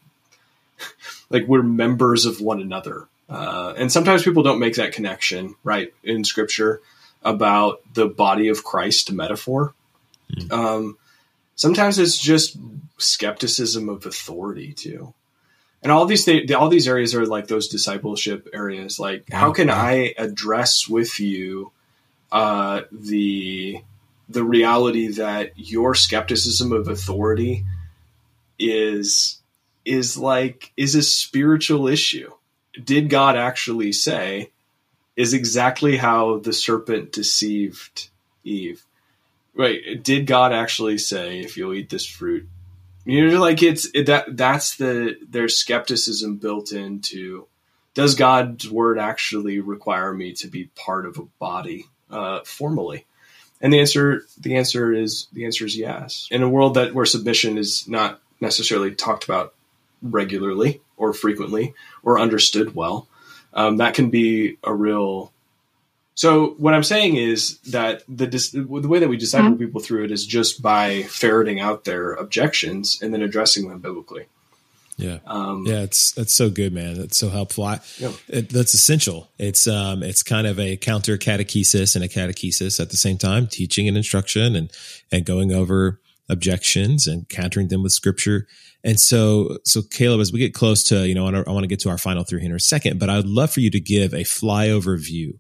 like 1.30 1.46
we're 1.48 1.64
members 1.64 2.26
of 2.26 2.42
one 2.42 2.62
another 2.62 3.08
uh, 3.30 3.74
and 3.78 3.92
sometimes 3.92 4.24
people 4.24 4.42
don't 4.42 4.60
make 4.60 4.76
that 4.76 4.92
connection, 4.92 5.56
right, 5.64 5.94
in 6.04 6.24
scripture 6.24 6.82
about 7.22 7.82
the 7.94 8.08
body 8.08 8.48
of 8.48 8.64
Christ 8.64 9.12
metaphor. 9.12 9.74
Mm. 10.34 10.52
Um, 10.52 10.98
sometimes 11.56 12.00
it's 12.00 12.18
just 12.18 12.58
skepticism 12.98 13.88
of 13.88 14.06
authority 14.06 14.74
too. 14.74 15.14
And 15.82 15.92
all 15.92 16.06
these 16.06 16.26
th- 16.26 16.52
all 16.52 16.70
these 16.70 16.88
areas 16.88 17.16
are 17.16 17.26
like 17.26 17.48
those 17.48 17.68
discipleship 17.68 18.50
areas. 18.54 19.00
Like, 19.00 19.32
how 19.32 19.52
can 19.54 19.70
I 19.70 20.14
address 20.18 20.88
with 20.88 21.20
you 21.20 21.72
uh, 22.32 22.82
the 22.92 23.82
the 24.28 24.44
reality 24.44 25.08
that 25.08 25.54
your 25.56 25.96
skepticism 25.96 26.72
of 26.72 26.88
authority 26.88 27.66
is 28.60 29.40
is 29.86 30.18
like 30.18 30.72
is 30.76 30.96
a 30.96 31.02
spiritual 31.02 31.88
issue 31.88 32.30
did 32.84 33.10
God 33.10 33.36
actually 33.36 33.92
say 33.92 34.52
is 35.16 35.34
exactly 35.34 35.98
how 35.98 36.40
the 36.40 36.54
serpent 36.54 37.12
deceived 37.12 38.10
Eve. 38.44 38.84
Right? 39.54 40.02
Did 40.02 40.28
God 40.28 40.54
actually 40.54 40.98
say 40.98 41.40
if 41.40 41.58
you'll 41.58 41.74
eat 41.74 41.90
this 41.90 42.06
fruit? 42.06 42.48
You 43.06 43.28
know, 43.28 43.42
like 43.42 43.64
it's 43.64 43.88
it, 43.94 44.06
that 44.08 44.38
that's 44.38 44.76
the 44.76 45.18
there's 45.28 45.58
skepticism 45.58 46.38
built 46.38 46.72
into. 46.72 47.48
Does 47.96 48.16
God's 48.16 48.70
word 48.70 49.00
actually 49.00 49.60
require 49.60 50.14
me 50.14 50.34
to 50.34 50.48
be 50.48 50.66
part 50.76 51.06
of 51.06 51.18
a 51.18 51.24
body 51.40 51.88
uh, 52.12 52.42
formally? 52.46 53.06
And 53.62 53.74
the 53.74 53.80
answer 53.80 54.24
the 54.38 54.56
answer 54.58 54.94
is 54.94 55.28
the 55.34 55.46
answer 55.46 55.66
is 55.66 55.78
yes. 55.78 56.28
In 56.32 56.44
a 56.44 56.50
world 56.50 56.76
that 56.76 56.94
where 56.94 57.06
submission 57.06 57.58
is 57.58 57.88
not 57.88 58.22
necessarily 58.40 58.96
talked 58.96 59.26
about 59.26 59.54
regularly 60.02 60.82
or 60.96 61.14
frequently 61.14 61.74
or 62.04 62.20
understood 62.20 62.76
well, 62.76 63.08
um, 63.54 63.78
that 63.78 63.96
can 63.96 64.10
be 64.10 64.58
a 64.64 64.74
real. 64.74 65.32
So 66.20 66.56
what 66.58 66.74
I'm 66.74 66.84
saying 66.84 67.16
is 67.16 67.60
that 67.60 68.04
the 68.10 68.26
the 68.26 68.90
way 68.90 69.00
that 69.00 69.08
we 69.08 69.16
disciple 69.16 69.52
mm-hmm. 69.52 69.64
people 69.64 69.80
through 69.80 70.04
it 70.04 70.12
is 70.12 70.26
just 70.26 70.62
by 70.62 71.04
ferreting 71.04 71.62
out 71.62 71.86
their 71.86 72.12
objections 72.12 73.02
and 73.02 73.14
then 73.14 73.22
addressing 73.22 73.70
them 73.70 73.80
biblically. 73.80 74.26
Yeah, 74.98 75.20
um, 75.26 75.64
yeah, 75.66 75.80
it's 75.80 76.12
that's 76.12 76.34
so 76.34 76.50
good, 76.50 76.74
man. 76.74 76.96
That's 76.96 77.18
so 77.18 77.30
helpful. 77.30 77.64
I, 77.64 77.80
yeah. 78.00 78.12
it, 78.28 78.50
that's 78.50 78.74
essential. 78.74 79.30
It's 79.38 79.66
um, 79.66 80.04
it's 80.04 80.22
kind 80.22 80.46
of 80.46 80.60
a 80.60 80.76
counter 80.76 81.18
catechesis 81.18 81.96
and 81.96 82.04
a 82.04 82.10
catechesis 82.10 82.82
at 82.82 82.90
the 82.90 82.98
same 82.98 83.18
time, 83.18 83.48
teaching 83.48 83.88
and 83.88 83.96
instruction 83.96 84.58
and 84.58 84.70
and 85.14 85.26
going 85.26 85.54
over 85.54 86.02
objections 86.28 87.08
and 87.08 87.30
countering 87.30 87.70
them 87.70 87.82
with 87.82 87.94
scripture. 87.94 88.46
And 88.84 89.00
so, 89.00 89.60
so 89.64 89.82
Caleb, 89.82 90.20
as 90.20 90.34
we 90.34 90.40
get 90.40 90.54
close 90.54 90.84
to, 90.90 91.08
you 91.08 91.16
know, 91.16 91.28
I 91.28 91.50
want 91.50 91.64
to 91.64 91.68
get 91.68 91.80
to 91.82 91.90
our 91.90 91.98
final 91.98 92.26
three 92.26 92.42
here 92.42 92.50
in 92.50 92.56
a 92.58 92.60
second, 92.60 93.00
but 93.00 93.10
I'd 93.10 93.26
love 93.26 93.54
for 93.54 93.62
you 93.62 93.70
to 93.70 93.80
give 93.80 94.14
a 94.14 94.26
flyover 94.26 95.02
view 95.02 95.40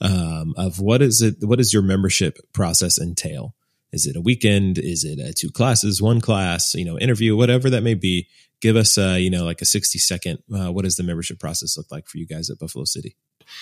um, 0.00 0.54
of 0.56 0.80
what 0.80 1.02
is 1.02 1.22
it, 1.22 1.36
what 1.40 1.58
does 1.58 1.72
your 1.72 1.82
membership 1.82 2.38
process 2.52 2.98
entail? 2.98 3.54
Is 3.92 4.06
it 4.06 4.16
a 4.16 4.20
weekend? 4.20 4.78
Is 4.78 5.04
it 5.04 5.18
a 5.18 5.32
two 5.32 5.50
classes, 5.50 6.02
one 6.02 6.20
class, 6.20 6.74
you 6.74 6.84
know, 6.84 6.98
interview, 6.98 7.36
whatever 7.36 7.70
that 7.70 7.82
may 7.82 7.94
be? 7.94 8.28
Give 8.60 8.76
us, 8.76 8.98
a, 8.98 9.18
you 9.18 9.30
know, 9.30 9.44
like 9.44 9.60
a 9.60 9.66
60 9.66 9.98
second, 9.98 10.38
uh, 10.54 10.72
what 10.72 10.84
does 10.84 10.96
the 10.96 11.02
membership 11.02 11.38
process 11.38 11.76
look 11.76 11.90
like 11.90 12.08
for 12.08 12.18
you 12.18 12.26
guys 12.26 12.50
at 12.50 12.58
Buffalo 12.58 12.84
City? 12.84 13.16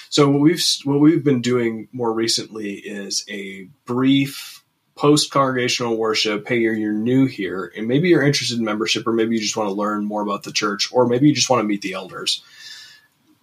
So 0.08 0.30
what 0.30 0.40
we've, 0.40 0.62
what 0.84 1.00
we've 1.00 1.24
been 1.24 1.42
doing 1.42 1.88
more 1.92 2.12
recently 2.12 2.74
is 2.74 3.24
a 3.28 3.68
brief 3.84 4.64
post 4.96 5.30
congregational 5.30 5.96
worship, 5.96 6.46
hey, 6.46 6.58
you're, 6.58 6.74
you're 6.74 6.92
new 6.92 7.26
here, 7.26 7.72
and 7.76 7.88
maybe 7.88 8.08
you're 8.08 8.22
interested 8.22 8.58
in 8.58 8.64
membership, 8.64 9.06
or 9.06 9.12
maybe 9.12 9.34
you 9.34 9.40
just 9.40 9.56
want 9.56 9.68
to 9.68 9.74
learn 9.74 10.04
more 10.04 10.22
about 10.22 10.44
the 10.44 10.52
church, 10.52 10.88
or 10.92 11.06
maybe 11.06 11.28
you 11.28 11.34
just 11.34 11.50
want 11.50 11.60
to 11.60 11.66
meet 11.66 11.82
the 11.82 11.94
elders. 11.94 12.42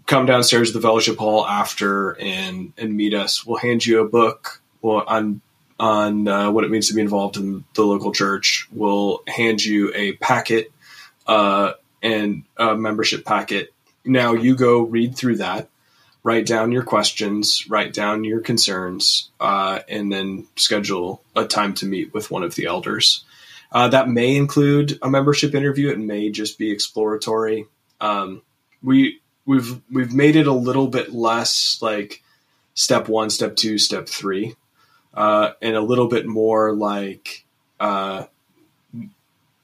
Come 0.05 0.25
downstairs 0.25 0.71
to 0.71 0.77
the 0.77 0.81
fellowship 0.81 1.17
hall 1.17 1.45
after 1.45 2.11
and 2.19 2.73
and 2.77 2.95
meet 2.95 3.13
us. 3.13 3.45
We'll 3.45 3.57
hand 3.57 3.85
you 3.85 4.01
a 4.01 4.07
book 4.07 4.61
on 4.83 5.41
on 5.79 6.27
uh, 6.27 6.51
what 6.51 6.63
it 6.63 6.71
means 6.71 6.89
to 6.89 6.93
be 6.93 7.01
involved 7.01 7.37
in 7.37 7.63
the 7.73 7.83
local 7.83 8.11
church. 8.11 8.67
We'll 8.71 9.23
hand 9.27 9.63
you 9.63 9.91
a 9.95 10.13
packet 10.13 10.71
uh, 11.25 11.73
and 12.01 12.43
a 12.57 12.75
membership 12.75 13.25
packet. 13.25 13.73
Now 14.03 14.33
you 14.33 14.55
go 14.55 14.81
read 14.81 15.15
through 15.15 15.37
that 15.37 15.69
write 16.23 16.45
down 16.45 16.71
your 16.71 16.83
questions, 16.83 17.67
write 17.67 17.93
down 17.93 18.23
your 18.23 18.41
concerns, 18.41 19.29
uh, 19.39 19.79
and 19.87 20.11
then 20.11 20.47
schedule 20.55 21.23
a 21.35 21.45
time 21.45 21.73
to 21.75 21.85
meet 21.85 22.13
with 22.13 22.29
one 22.29 22.43
of 22.43 22.55
the 22.55 22.65
elders. 22.65 23.23
Uh, 23.71 23.87
that 23.87 24.09
may 24.09 24.35
include 24.35 24.99
a 25.01 25.09
membership 25.09 25.55
interview. 25.55 25.89
It 25.89 25.99
may 25.99 26.29
just 26.29 26.57
be 26.57 26.71
exploratory. 26.71 27.67
Um, 27.99 28.41
we 28.83 29.20
we've 29.51 29.81
we've 29.91 30.13
made 30.13 30.37
it 30.37 30.47
a 30.47 30.53
little 30.53 30.87
bit 30.87 31.13
less 31.13 31.77
like 31.81 32.23
step 32.73 33.09
one, 33.09 33.29
step 33.29 33.57
two, 33.57 33.77
step 33.77 34.07
three, 34.07 34.55
uh, 35.13 35.51
and 35.61 35.75
a 35.75 35.81
little 35.81 36.07
bit 36.07 36.25
more 36.25 36.73
like 36.73 37.45
uh, 37.79 38.25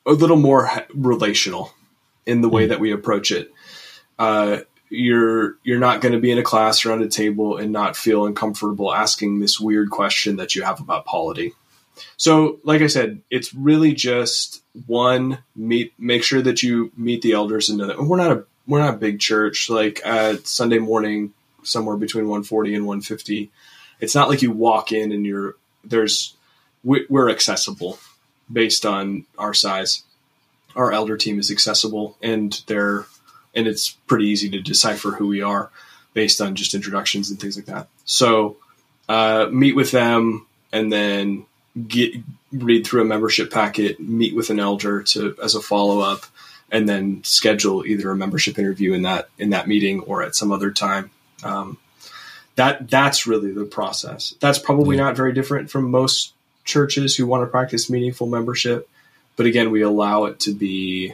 a 0.05 0.11
little 0.11 0.35
more 0.35 0.69
relational 0.93 1.71
in 2.25 2.41
the 2.41 2.49
way 2.49 2.65
hmm. 2.65 2.69
that 2.69 2.81
we 2.81 2.91
approach 2.91 3.31
it. 3.31 3.51
Uh, 4.19 4.59
you're 4.89 5.55
you're 5.63 5.79
not 5.79 6.01
going 6.01 6.13
to 6.13 6.19
be 6.19 6.31
in 6.31 6.37
a 6.37 6.43
class 6.43 6.85
around 6.85 7.01
a 7.01 7.07
table 7.07 7.57
and 7.57 7.71
not 7.71 7.95
feel 7.95 8.25
uncomfortable 8.25 8.93
asking 8.93 9.39
this 9.39 9.59
weird 9.59 9.89
question 9.89 10.35
that 10.37 10.55
you 10.55 10.63
have 10.63 10.81
about 10.81 11.05
polity. 11.05 11.53
So, 12.17 12.59
like 12.63 12.81
I 12.81 12.87
said, 12.87 13.21
it's 13.29 13.53
really 13.53 13.93
just 13.93 14.61
one 14.85 15.39
meet 15.55 15.93
make 15.97 16.23
sure 16.23 16.41
that 16.41 16.61
you 16.61 16.91
meet 16.97 17.21
the 17.21 17.31
elders 17.31 17.69
and 17.69 17.77
know 17.77 17.87
that 17.87 18.01
we're 18.01 18.17
not 18.17 18.31
a 18.31 18.45
we're 18.67 18.79
not 18.79 18.95
a 18.95 18.97
big 18.97 19.19
church. 19.19 19.69
Like 19.69 20.01
at 20.05 20.47
Sunday 20.47 20.79
morning, 20.79 21.33
somewhere 21.63 21.97
between 21.97 22.25
140 22.25 22.75
and 22.75 22.85
150. 22.85 23.51
It's 23.99 24.15
not 24.15 24.29
like 24.29 24.41
you 24.41 24.51
walk 24.51 24.91
in 24.91 25.11
and 25.11 25.25
you're 25.25 25.55
there's 25.83 26.35
we're 26.83 27.29
accessible 27.29 27.99
based 28.51 28.85
on 28.85 29.25
our 29.37 29.53
size. 29.53 30.03
Our 30.75 30.91
elder 30.91 31.17
team 31.17 31.39
is 31.39 31.51
accessible 31.51 32.17
and 32.21 32.61
they're 32.67 33.05
and 33.55 33.67
it's 33.67 33.89
pretty 33.89 34.25
easy 34.25 34.49
to 34.51 34.61
decipher 34.61 35.11
who 35.11 35.27
we 35.27 35.41
are 35.41 35.71
based 36.13 36.41
on 36.41 36.55
just 36.55 36.73
introductions 36.73 37.29
and 37.29 37.39
things 37.39 37.57
like 37.57 37.65
that. 37.65 37.87
So 38.05 38.57
uh, 39.09 39.47
meet 39.51 39.75
with 39.75 39.91
them 39.91 40.45
and 40.71 40.91
then 40.91 41.45
get 41.87 42.13
read 42.51 42.85
through 42.85 43.01
a 43.01 43.05
membership 43.05 43.51
packet, 43.51 43.99
meet 43.99 44.35
with 44.35 44.49
an 44.49 44.59
elder 44.59 45.03
to 45.03 45.35
as 45.43 45.55
a 45.55 45.61
follow 45.61 45.99
up, 45.99 46.25
and 46.71 46.87
then 46.87 47.23
schedule 47.23 47.85
either 47.85 48.11
a 48.11 48.15
membership 48.15 48.59
interview 48.59 48.93
in 48.93 49.03
that 49.03 49.29
in 49.37 49.51
that 49.51 49.67
meeting 49.67 50.01
or 50.01 50.23
at 50.23 50.35
some 50.35 50.51
other 50.51 50.71
time. 50.71 51.11
Um, 51.43 51.77
that 52.55 52.89
that's 52.89 53.27
really 53.27 53.51
the 53.51 53.65
process. 53.65 54.33
That's 54.39 54.59
probably 54.59 54.97
yeah. 54.97 55.03
not 55.03 55.15
very 55.15 55.33
different 55.33 55.69
from 55.69 55.91
most 55.91 56.33
churches 56.65 57.15
who 57.15 57.25
want 57.25 57.43
to 57.43 57.47
practice 57.47 57.89
meaningful 57.89 58.27
membership, 58.27 58.89
but 59.35 59.45
again, 59.45 59.71
we 59.71 59.81
allow 59.81 60.25
it 60.25 60.39
to 60.41 60.53
be 60.53 61.13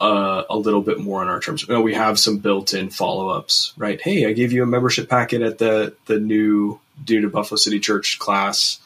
uh, 0.00 0.42
a 0.50 0.56
little 0.56 0.82
bit 0.82 0.98
more 0.98 1.20
on 1.20 1.28
our 1.28 1.40
terms. 1.40 1.66
You 1.66 1.74
know, 1.74 1.80
we 1.80 1.94
have 1.94 2.18
some 2.18 2.38
built-in 2.38 2.90
follow-ups, 2.90 3.72
right? 3.76 4.00
Hey, 4.00 4.26
I 4.26 4.32
gave 4.32 4.52
you 4.52 4.62
a 4.62 4.66
membership 4.66 5.08
packet 5.08 5.42
at 5.42 5.58
the 5.58 5.94
the 6.06 6.18
new 6.20 6.80
due 7.02 7.20
to 7.22 7.28
Buffalo 7.28 7.56
City 7.56 7.80
Church 7.80 8.18
class 8.18 8.80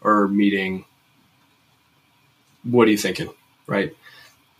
or 0.00 0.28
meeting. 0.28 0.84
What 2.62 2.88
are 2.88 2.90
you 2.90 2.98
thinking, 2.98 3.28
right? 3.66 3.94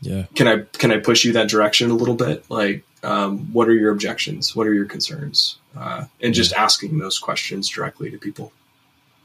Yeah. 0.01 0.25
Can 0.35 0.47
I 0.47 0.59
can 0.79 0.93
I 0.93 0.99
push 0.99 1.25
you 1.25 1.33
that 1.33 1.49
direction 1.49 1.91
a 1.91 1.95
little 1.95 2.15
bit? 2.15 2.45
Like, 2.51 2.85
um, 3.03 3.53
what 3.53 3.69
are 3.69 3.75
your 3.75 3.91
objections? 3.91 4.55
What 4.55 4.67
are 4.67 4.75
your 4.75 4.85
concerns? 4.85 5.59
Uh, 5.77 6.05
and 6.21 6.35
just 6.35 6.53
yeah. 6.53 6.63
asking 6.63 6.99
those 6.99 7.19
questions 7.19 7.69
directly 7.69 8.11
to 8.11 8.19
people. 8.19 8.53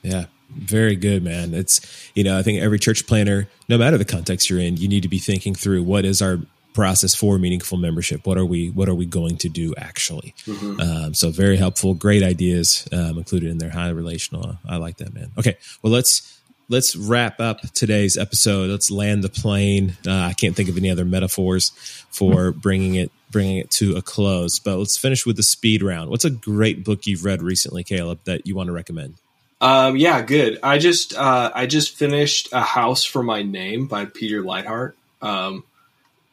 Yeah, 0.01 0.25
very 0.49 0.95
good, 0.95 1.23
man. 1.23 1.53
It's 1.53 2.11
you 2.15 2.23
know 2.23 2.37
I 2.37 2.43
think 2.43 2.61
every 2.61 2.79
church 2.79 3.05
planter, 3.05 3.47
no 3.69 3.77
matter 3.77 3.97
the 3.97 4.05
context 4.05 4.49
you're 4.49 4.59
in, 4.59 4.77
you 4.77 4.87
need 4.87 5.03
to 5.03 5.09
be 5.09 5.19
thinking 5.19 5.55
through 5.55 5.83
what 5.83 6.05
is 6.05 6.21
our 6.21 6.39
process 6.73 7.13
for 7.13 7.37
meaningful 7.37 7.77
membership. 7.77 8.25
What 8.25 8.37
are 8.37 8.45
we 8.45 8.69
What 8.69 8.89
are 8.89 8.95
we 8.95 9.05
going 9.05 9.37
to 9.37 9.49
do 9.49 9.73
actually? 9.77 10.33
Mm-hmm. 10.45 10.79
Um, 10.79 11.13
so 11.13 11.29
very 11.29 11.57
helpful, 11.57 11.93
great 11.93 12.23
ideas 12.23 12.87
um, 12.91 13.17
included 13.17 13.49
in 13.49 13.57
there. 13.57 13.69
Highly 13.69 13.93
relational. 13.93 14.57
I 14.67 14.77
like 14.77 14.97
that, 14.97 15.13
man. 15.13 15.31
Okay, 15.37 15.57
well 15.81 15.91
let's 15.91 16.40
let's 16.71 16.95
wrap 16.95 17.39
up 17.39 17.61
today's 17.73 18.17
episode. 18.17 18.69
Let's 18.69 18.89
land 18.89 19.23
the 19.23 19.29
plane. 19.29 19.97
Uh, 20.07 20.13
I 20.13 20.33
can't 20.33 20.55
think 20.55 20.69
of 20.69 20.77
any 20.77 20.89
other 20.89 21.05
metaphors 21.05 21.69
for 22.09 22.51
bringing 22.51 22.95
it 22.95 23.11
bringing 23.29 23.57
it 23.57 23.69
to 23.71 23.95
a 23.95 24.01
close. 24.01 24.57
But 24.59 24.77
let's 24.77 24.97
finish 24.97 25.25
with 25.25 25.35
the 25.35 25.43
speed 25.43 25.83
round. 25.83 26.09
What's 26.09 26.25
a 26.25 26.29
great 26.29 26.83
book 26.83 27.05
you've 27.05 27.25
read 27.25 27.41
recently, 27.41 27.83
Caleb, 27.83 28.19
that 28.23 28.47
you 28.47 28.55
want 28.55 28.67
to 28.67 28.73
recommend? 28.73 29.15
Um, 29.59 29.95
yeah, 29.95 30.21
good. 30.21 30.57
I 30.63 30.79
just 30.79 31.15
uh, 31.15 31.51
I 31.53 31.67
just 31.67 31.95
finished 31.95 32.49
a 32.51 32.61
house 32.61 33.03
for 33.03 33.21
my 33.21 33.43
name 33.43 33.87
by 33.87 34.05
Peter 34.05 34.41
Leithart. 34.41 34.93
Um, 35.21 35.63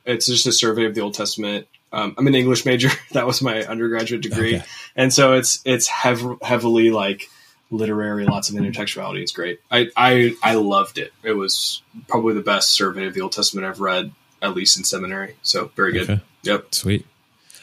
it's 0.07 0.27
just 0.27 0.47
a 0.47 0.53
survey 0.53 0.87
of 0.87 0.95
the 0.95 1.03
Old 1.03 1.15
Testament. 1.15 1.67
Um, 1.93 2.15
I'm 2.17 2.27
an 2.27 2.35
English 2.35 2.65
major. 2.65 2.91
that 3.13 3.27
was 3.27 3.43
my 3.43 3.65
undergraduate 3.65 4.23
degree, 4.23 4.57
okay. 4.57 4.65
and 4.97 5.13
so 5.13 5.35
it's 5.35 5.61
it's 5.65 5.89
hev- 5.89 6.39
heavily 6.43 6.91
like 6.91 7.29
literary, 7.71 8.25
lots 8.25 8.51
of 8.51 8.57
intertextuality. 8.57 9.23
It's 9.23 9.33
great. 9.33 9.61
I, 9.71 9.89
I 9.97 10.35
I 10.43 10.55
loved 10.55 10.99
it. 10.99 11.13
It 11.23 11.33
was 11.33 11.83
probably 12.09 12.35
the 12.35 12.41
best 12.41 12.71
survey 12.71 13.07
of 13.07 13.15
the 13.15 13.21
Old 13.21 13.33
Testament 13.33 13.67
I've 13.67 13.81
read, 13.81 14.13
at 14.41 14.55
least 14.55 14.79
in 14.79 14.85
seminary. 14.85 15.37
So 15.43 15.71
very 15.77 15.93
good. 15.93 16.11
Okay. 16.11 16.23
Yep. 16.43 16.75
Sweet. 16.75 17.07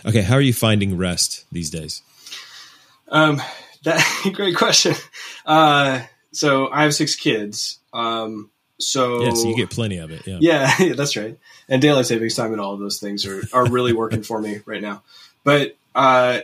Okay, 0.06 0.22
how 0.22 0.36
are 0.36 0.41
you 0.41 0.54
finding 0.54 0.98
rest 0.98 1.46
these 1.52 1.70
days? 1.70 2.04
Um, 3.08 3.41
that 3.84 4.04
great 4.34 4.56
question. 4.56 4.94
Uh, 5.46 6.02
so 6.32 6.70
I 6.70 6.84
have 6.84 6.94
six 6.94 7.15
kids. 7.15 7.80
Um, 7.94 8.52
so 8.78 9.24
yeah, 9.24 9.34
so 9.34 9.48
you 9.48 9.56
get 9.56 9.70
plenty 9.70 9.98
of 9.98 10.12
it. 10.12 10.28
Yeah, 10.28 10.72
yeah, 10.80 10.94
that's 10.94 11.15
right. 11.15 11.38
And 11.68 11.82
daylight 11.82 12.06
savings 12.06 12.36
time 12.36 12.52
and 12.52 12.62
all 12.62 12.74
of 12.74 12.80
those 12.80 13.00
things 13.00 13.26
are 13.26 13.41
are 13.54 13.65
really 13.65 13.94
working 13.94 14.22
for 14.22 14.39
me 14.39 14.60
right 14.65 14.82
now. 14.82 15.02
But 15.44 15.78
uh, 15.96 16.41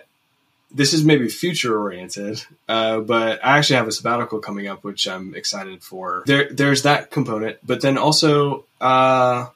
this 0.74 0.94
is 0.94 1.04
maybe 1.04 1.28
future 1.30 1.80
oriented. 1.80 2.44
Uh, 2.68 3.00
but 3.00 3.44
I 3.44 3.58
actually 3.58 3.78
have 3.78 3.88
a 3.88 3.92
sabbatical 3.92 4.40
coming 4.40 4.68
up, 4.68 4.84
which 4.84 5.08
I'm 5.08 5.36
excited 5.36 5.84
for. 5.84 6.24
There, 6.26 6.50
there's 6.52 6.84
that 6.84 7.12
component, 7.12 7.58
but 7.66 7.82
then 7.82 7.98
also 7.98 8.66
uh, 8.80 9.48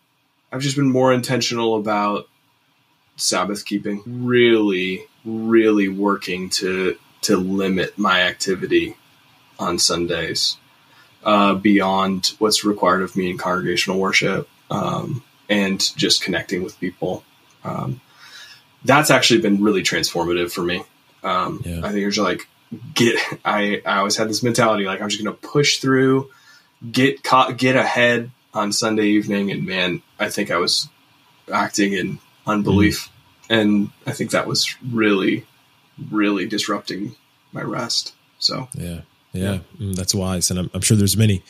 I've 0.51 0.61
just 0.61 0.75
been 0.75 0.91
more 0.91 1.13
intentional 1.13 1.75
about 1.75 2.27
Sabbath 3.17 3.65
keeping. 3.65 4.01
Really, 4.05 5.05
really 5.23 5.87
working 5.87 6.49
to 6.51 6.97
to 7.21 7.37
limit 7.37 7.97
my 7.97 8.21
activity 8.21 8.95
on 9.57 9.79
Sundays 9.79 10.57
uh, 11.23 11.55
beyond 11.55 12.33
what's 12.37 12.63
required 12.63 13.01
of 13.01 13.15
me 13.15 13.31
in 13.31 13.37
congregational 13.37 13.99
worship 13.99 14.47
um, 14.69 15.23
and 15.49 15.79
just 15.97 16.21
connecting 16.21 16.63
with 16.63 16.79
people. 16.79 17.23
Um, 17.63 17.99
that's 18.83 19.09
actually 19.09 19.41
been 19.41 19.63
really 19.63 19.81
transformative 19.81 20.51
for 20.51 20.61
me. 20.61 20.83
Um, 21.25 21.61
yeah. 21.65 21.81
I 21.83 21.91
think 21.91 22.07
it's 22.07 22.17
like 22.17 22.47
get. 22.93 23.19
I 23.43 23.81
I 23.85 23.97
always 23.97 24.15
had 24.15 24.29
this 24.29 24.43
mentality 24.43 24.85
like 24.85 25.01
I'm 25.01 25.09
just 25.09 25.21
going 25.21 25.35
to 25.35 25.41
push 25.47 25.79
through, 25.79 26.29
get 26.89 27.23
caught, 27.23 27.57
get 27.57 27.75
ahead 27.75 28.29
on 28.53 28.71
Sunday 28.71 29.07
evening, 29.07 29.51
and 29.51 29.65
man, 29.65 30.03
I 30.19 30.29
think 30.29 30.51
I 30.51 30.57
was 30.57 30.87
acting 31.51 31.93
in 31.93 32.19
unbelief, 32.45 33.09
mm. 33.49 33.59
and 33.59 33.89
I 34.05 34.11
think 34.11 34.31
that 34.31 34.47
was 34.47 34.75
really, 34.91 35.45
really 36.11 36.45
disrupting 36.45 37.15
my 37.51 37.63
rest. 37.63 38.13
So 38.37 38.69
yeah, 38.75 39.01
yeah, 39.33 39.53
yeah. 39.53 39.59
Mm, 39.79 39.95
that's 39.95 40.13
wise, 40.13 40.51
and 40.51 40.59
I'm, 40.59 40.69
I'm, 40.75 40.81
sure 40.81 40.95
there's 40.95 41.17
many, 41.17 41.43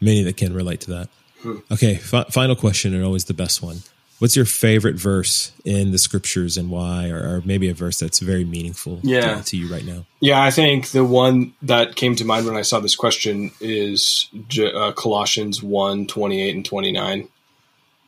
many 0.00 0.22
that 0.22 0.38
can 0.38 0.54
relate 0.54 0.80
to 0.82 0.90
that. 0.92 1.08
Hmm. 1.42 1.58
Okay, 1.70 1.96
fi- 1.96 2.24
final 2.24 2.56
question, 2.56 2.94
and 2.94 3.04
always 3.04 3.26
the 3.26 3.34
best 3.34 3.62
one. 3.62 3.82
What's 4.18 4.34
your 4.34 4.44
favorite 4.44 4.96
verse 4.96 5.52
in 5.64 5.92
the 5.92 5.98
scriptures 5.98 6.56
and 6.56 6.70
why, 6.70 7.08
or, 7.08 7.18
or 7.18 7.42
maybe 7.44 7.68
a 7.68 7.74
verse 7.74 8.00
that's 8.00 8.18
very 8.18 8.44
meaningful 8.44 8.98
yeah. 9.04 9.36
to, 9.36 9.44
to, 9.44 9.56
you 9.56 9.72
right 9.72 9.84
now? 9.84 10.06
Yeah, 10.20 10.42
I 10.42 10.50
think 10.50 10.88
the 10.90 11.04
one 11.04 11.54
that 11.62 11.94
came 11.94 12.16
to 12.16 12.24
mind 12.24 12.44
when 12.44 12.56
I 12.56 12.62
saw 12.62 12.80
this 12.80 12.96
question 12.96 13.52
is 13.60 14.28
uh, 14.60 14.90
Colossians 14.92 15.62
1 15.62 16.08
28 16.08 16.56
and 16.56 16.64
29. 16.64 17.28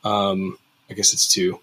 Um, 0.03 0.57
I 0.89 0.93
guess 0.93 1.13
it's 1.13 1.27
two. 1.29 1.59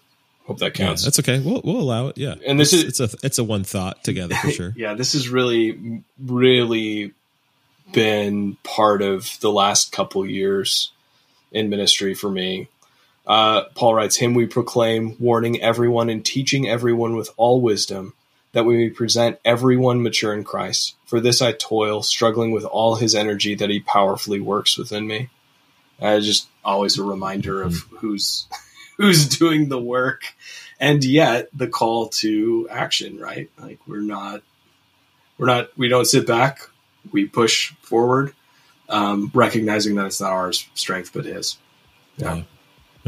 Hope 0.47 0.61
that 0.61 0.73
counts. 0.73 1.03
Yeah, 1.03 1.07
that's 1.07 1.19
okay. 1.19 1.41
We'll, 1.41 1.61
we'll 1.63 1.81
allow 1.81 2.09
it. 2.09 2.17
Yeah. 2.17 2.37
And 2.47 2.59
this 2.59 2.73
it's, 2.73 2.99
is, 2.99 3.01
it's 3.01 3.15
a, 3.15 3.27
it's 3.27 3.39
a 3.39 3.45
one 3.45 3.65
thought 3.65 4.03
together 4.03 4.35
for 4.37 4.51
sure. 4.51 4.73
yeah. 4.77 4.95
This 4.95 5.13
has 5.13 5.29
really, 5.29 6.03
really 6.19 7.13
been 7.93 8.57
part 8.63 9.03
of 9.03 9.39
the 9.41 9.53
last 9.53 9.93
couple 9.93 10.25
years 10.25 10.91
in 11.53 11.69
ministry 11.69 12.15
for 12.15 12.31
me 12.31 12.69
uh, 13.29 13.65
Paul 13.75 13.95
writes, 13.95 14.17
Him 14.17 14.33
we 14.33 14.47
proclaim, 14.47 15.15
warning 15.21 15.61
everyone 15.61 16.09
and 16.09 16.25
teaching 16.25 16.67
everyone 16.67 17.15
with 17.15 17.31
all 17.37 17.61
wisdom, 17.61 18.15
that 18.53 18.65
we 18.65 18.79
may 18.79 18.91
present 18.91 19.39
everyone 19.45 20.03
mature 20.03 20.33
in 20.33 20.45
Christ. 20.45 20.97
For 21.05 21.21
this 21.21 21.43
I 21.43 21.53
toil, 21.53 22.03
struggling 22.03 22.53
with 22.53 22.65
all 22.65 22.97
his 22.97 23.15
energy 23.15 23.55
that 23.55 23.69
he 23.69 23.81
powerfully 23.81 24.41
works 24.41 24.79
within 24.79 25.07
me. 25.07 25.29
Uh, 26.01 26.21
just 26.21 26.49
always 26.65 26.99
a 26.99 27.05
reminder 27.05 27.61
of 27.63 27.77
hmm. 27.77 27.97
who's 27.97 28.47
who's 28.97 29.29
doing 29.29 29.69
the 29.69 29.81
work, 29.81 30.23
and 30.81 31.05
yet 31.05 31.51
the 31.53 31.69
call 31.69 32.09
to 32.09 32.67
action. 32.71 33.19
Right, 33.19 33.51
like 33.59 33.81
we're 33.87 34.01
not 34.01 34.43
we're 35.37 35.47
not 35.47 35.77
we 35.77 35.89
don't 35.89 36.07
sit 36.07 36.27
back. 36.27 36.61
We 37.13 37.27
push 37.27 37.73
forward, 37.83 38.33
um, 38.89 39.31
recognizing 39.35 39.97
that 39.97 40.07
it's 40.07 40.21
not 40.21 40.33
our 40.33 40.53
strength 40.53 41.13
but 41.13 41.27
his. 41.27 41.59
yeah. 42.17 42.37
yeah. 42.37 42.43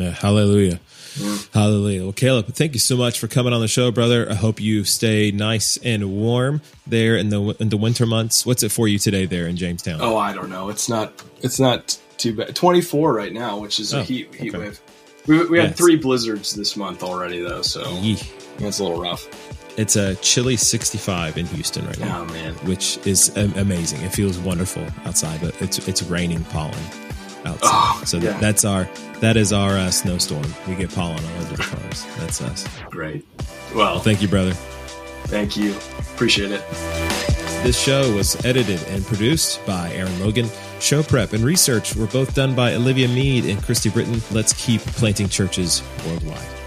Yeah, 0.00 0.10
hallelujah. 0.10 0.80
Yeah. 1.16 1.38
Hallelujah. 1.52 2.04
Well, 2.04 2.12
Caleb, 2.12 2.46
thank 2.54 2.74
you 2.74 2.78
so 2.78 2.96
much 2.96 3.18
for 3.18 3.26
coming 3.26 3.52
on 3.52 3.60
the 3.60 3.68
show, 3.68 3.90
brother. 3.90 4.30
I 4.30 4.34
hope 4.34 4.60
you 4.60 4.84
stay 4.84 5.30
nice 5.30 5.76
and 5.78 6.12
warm 6.12 6.62
there 6.86 7.16
in 7.16 7.30
the 7.30 7.56
in 7.60 7.68
the 7.68 7.76
winter 7.76 8.06
months. 8.06 8.46
What's 8.46 8.62
it 8.62 8.70
for 8.70 8.86
you 8.86 8.98
today 8.98 9.26
there 9.26 9.46
in 9.46 9.56
Jamestown? 9.56 10.00
Oh, 10.00 10.16
I 10.16 10.32
don't 10.32 10.50
know. 10.50 10.68
It's 10.68 10.88
not 10.88 11.12
it's 11.42 11.58
not 11.58 11.98
too 12.16 12.36
bad. 12.36 12.54
24 12.54 13.12
right 13.12 13.32
now, 13.32 13.58
which 13.58 13.80
is 13.80 13.92
a 13.92 14.00
oh, 14.00 14.02
heat 14.02 14.34
heat 14.34 14.54
okay. 14.54 14.66
wave. 14.66 14.80
We, 15.26 15.46
we 15.46 15.58
had 15.58 15.76
three 15.76 15.96
blizzards 15.96 16.54
this 16.54 16.76
month 16.76 17.02
already 17.02 17.40
though, 17.40 17.62
so 17.62 17.82
it's 17.86 18.78
a 18.78 18.82
little 18.82 19.00
rough. 19.00 19.28
It's 19.78 19.96
a 19.96 20.16
chilly 20.16 20.56
65 20.56 21.38
in 21.38 21.46
Houston 21.46 21.86
right 21.86 21.98
now. 21.98 22.20
Oh 22.20 22.24
man, 22.32 22.54
which 22.66 22.98
is 23.06 23.36
amazing. 23.36 24.00
It 24.02 24.12
feels 24.12 24.38
wonderful 24.38 24.86
outside, 25.04 25.40
but 25.40 25.60
it's 25.60 25.86
it's 25.88 26.02
raining 26.04 26.44
pollen 26.44 26.78
outside. 27.44 27.70
Oh, 27.72 28.02
so 28.04 28.18
yeah. 28.18 28.38
that's 28.38 28.64
our 28.64 28.88
that 29.20 29.36
is 29.36 29.52
our 29.52 29.72
uh, 29.72 29.90
snowstorm. 29.90 30.44
We 30.66 30.74
get 30.74 30.94
pollen 30.94 31.22
all 31.24 31.40
over 31.42 31.56
the 31.56 31.62
cars. 31.62 32.06
That's 32.18 32.40
us. 32.40 32.66
Great. 32.90 33.26
Well, 33.74 33.94
well, 33.94 33.98
thank 34.00 34.22
you, 34.22 34.28
brother. 34.28 34.52
Thank 35.24 35.56
you. 35.56 35.74
Appreciate 36.14 36.50
it. 36.50 36.64
This 37.62 37.78
show 37.78 38.14
was 38.14 38.42
edited 38.44 38.82
and 38.88 39.04
produced 39.04 39.64
by 39.66 39.92
Aaron 39.92 40.18
Logan. 40.20 40.48
Show 40.80 41.02
prep 41.02 41.34
and 41.34 41.44
research 41.44 41.94
were 41.94 42.06
both 42.06 42.34
done 42.34 42.54
by 42.54 42.74
Olivia 42.74 43.06
Mead 43.06 43.44
and 43.44 43.62
Christy 43.62 43.90
Britton. 43.90 44.22
Let's 44.30 44.54
keep 44.54 44.80
planting 44.80 45.28
churches 45.28 45.82
worldwide. 46.06 46.59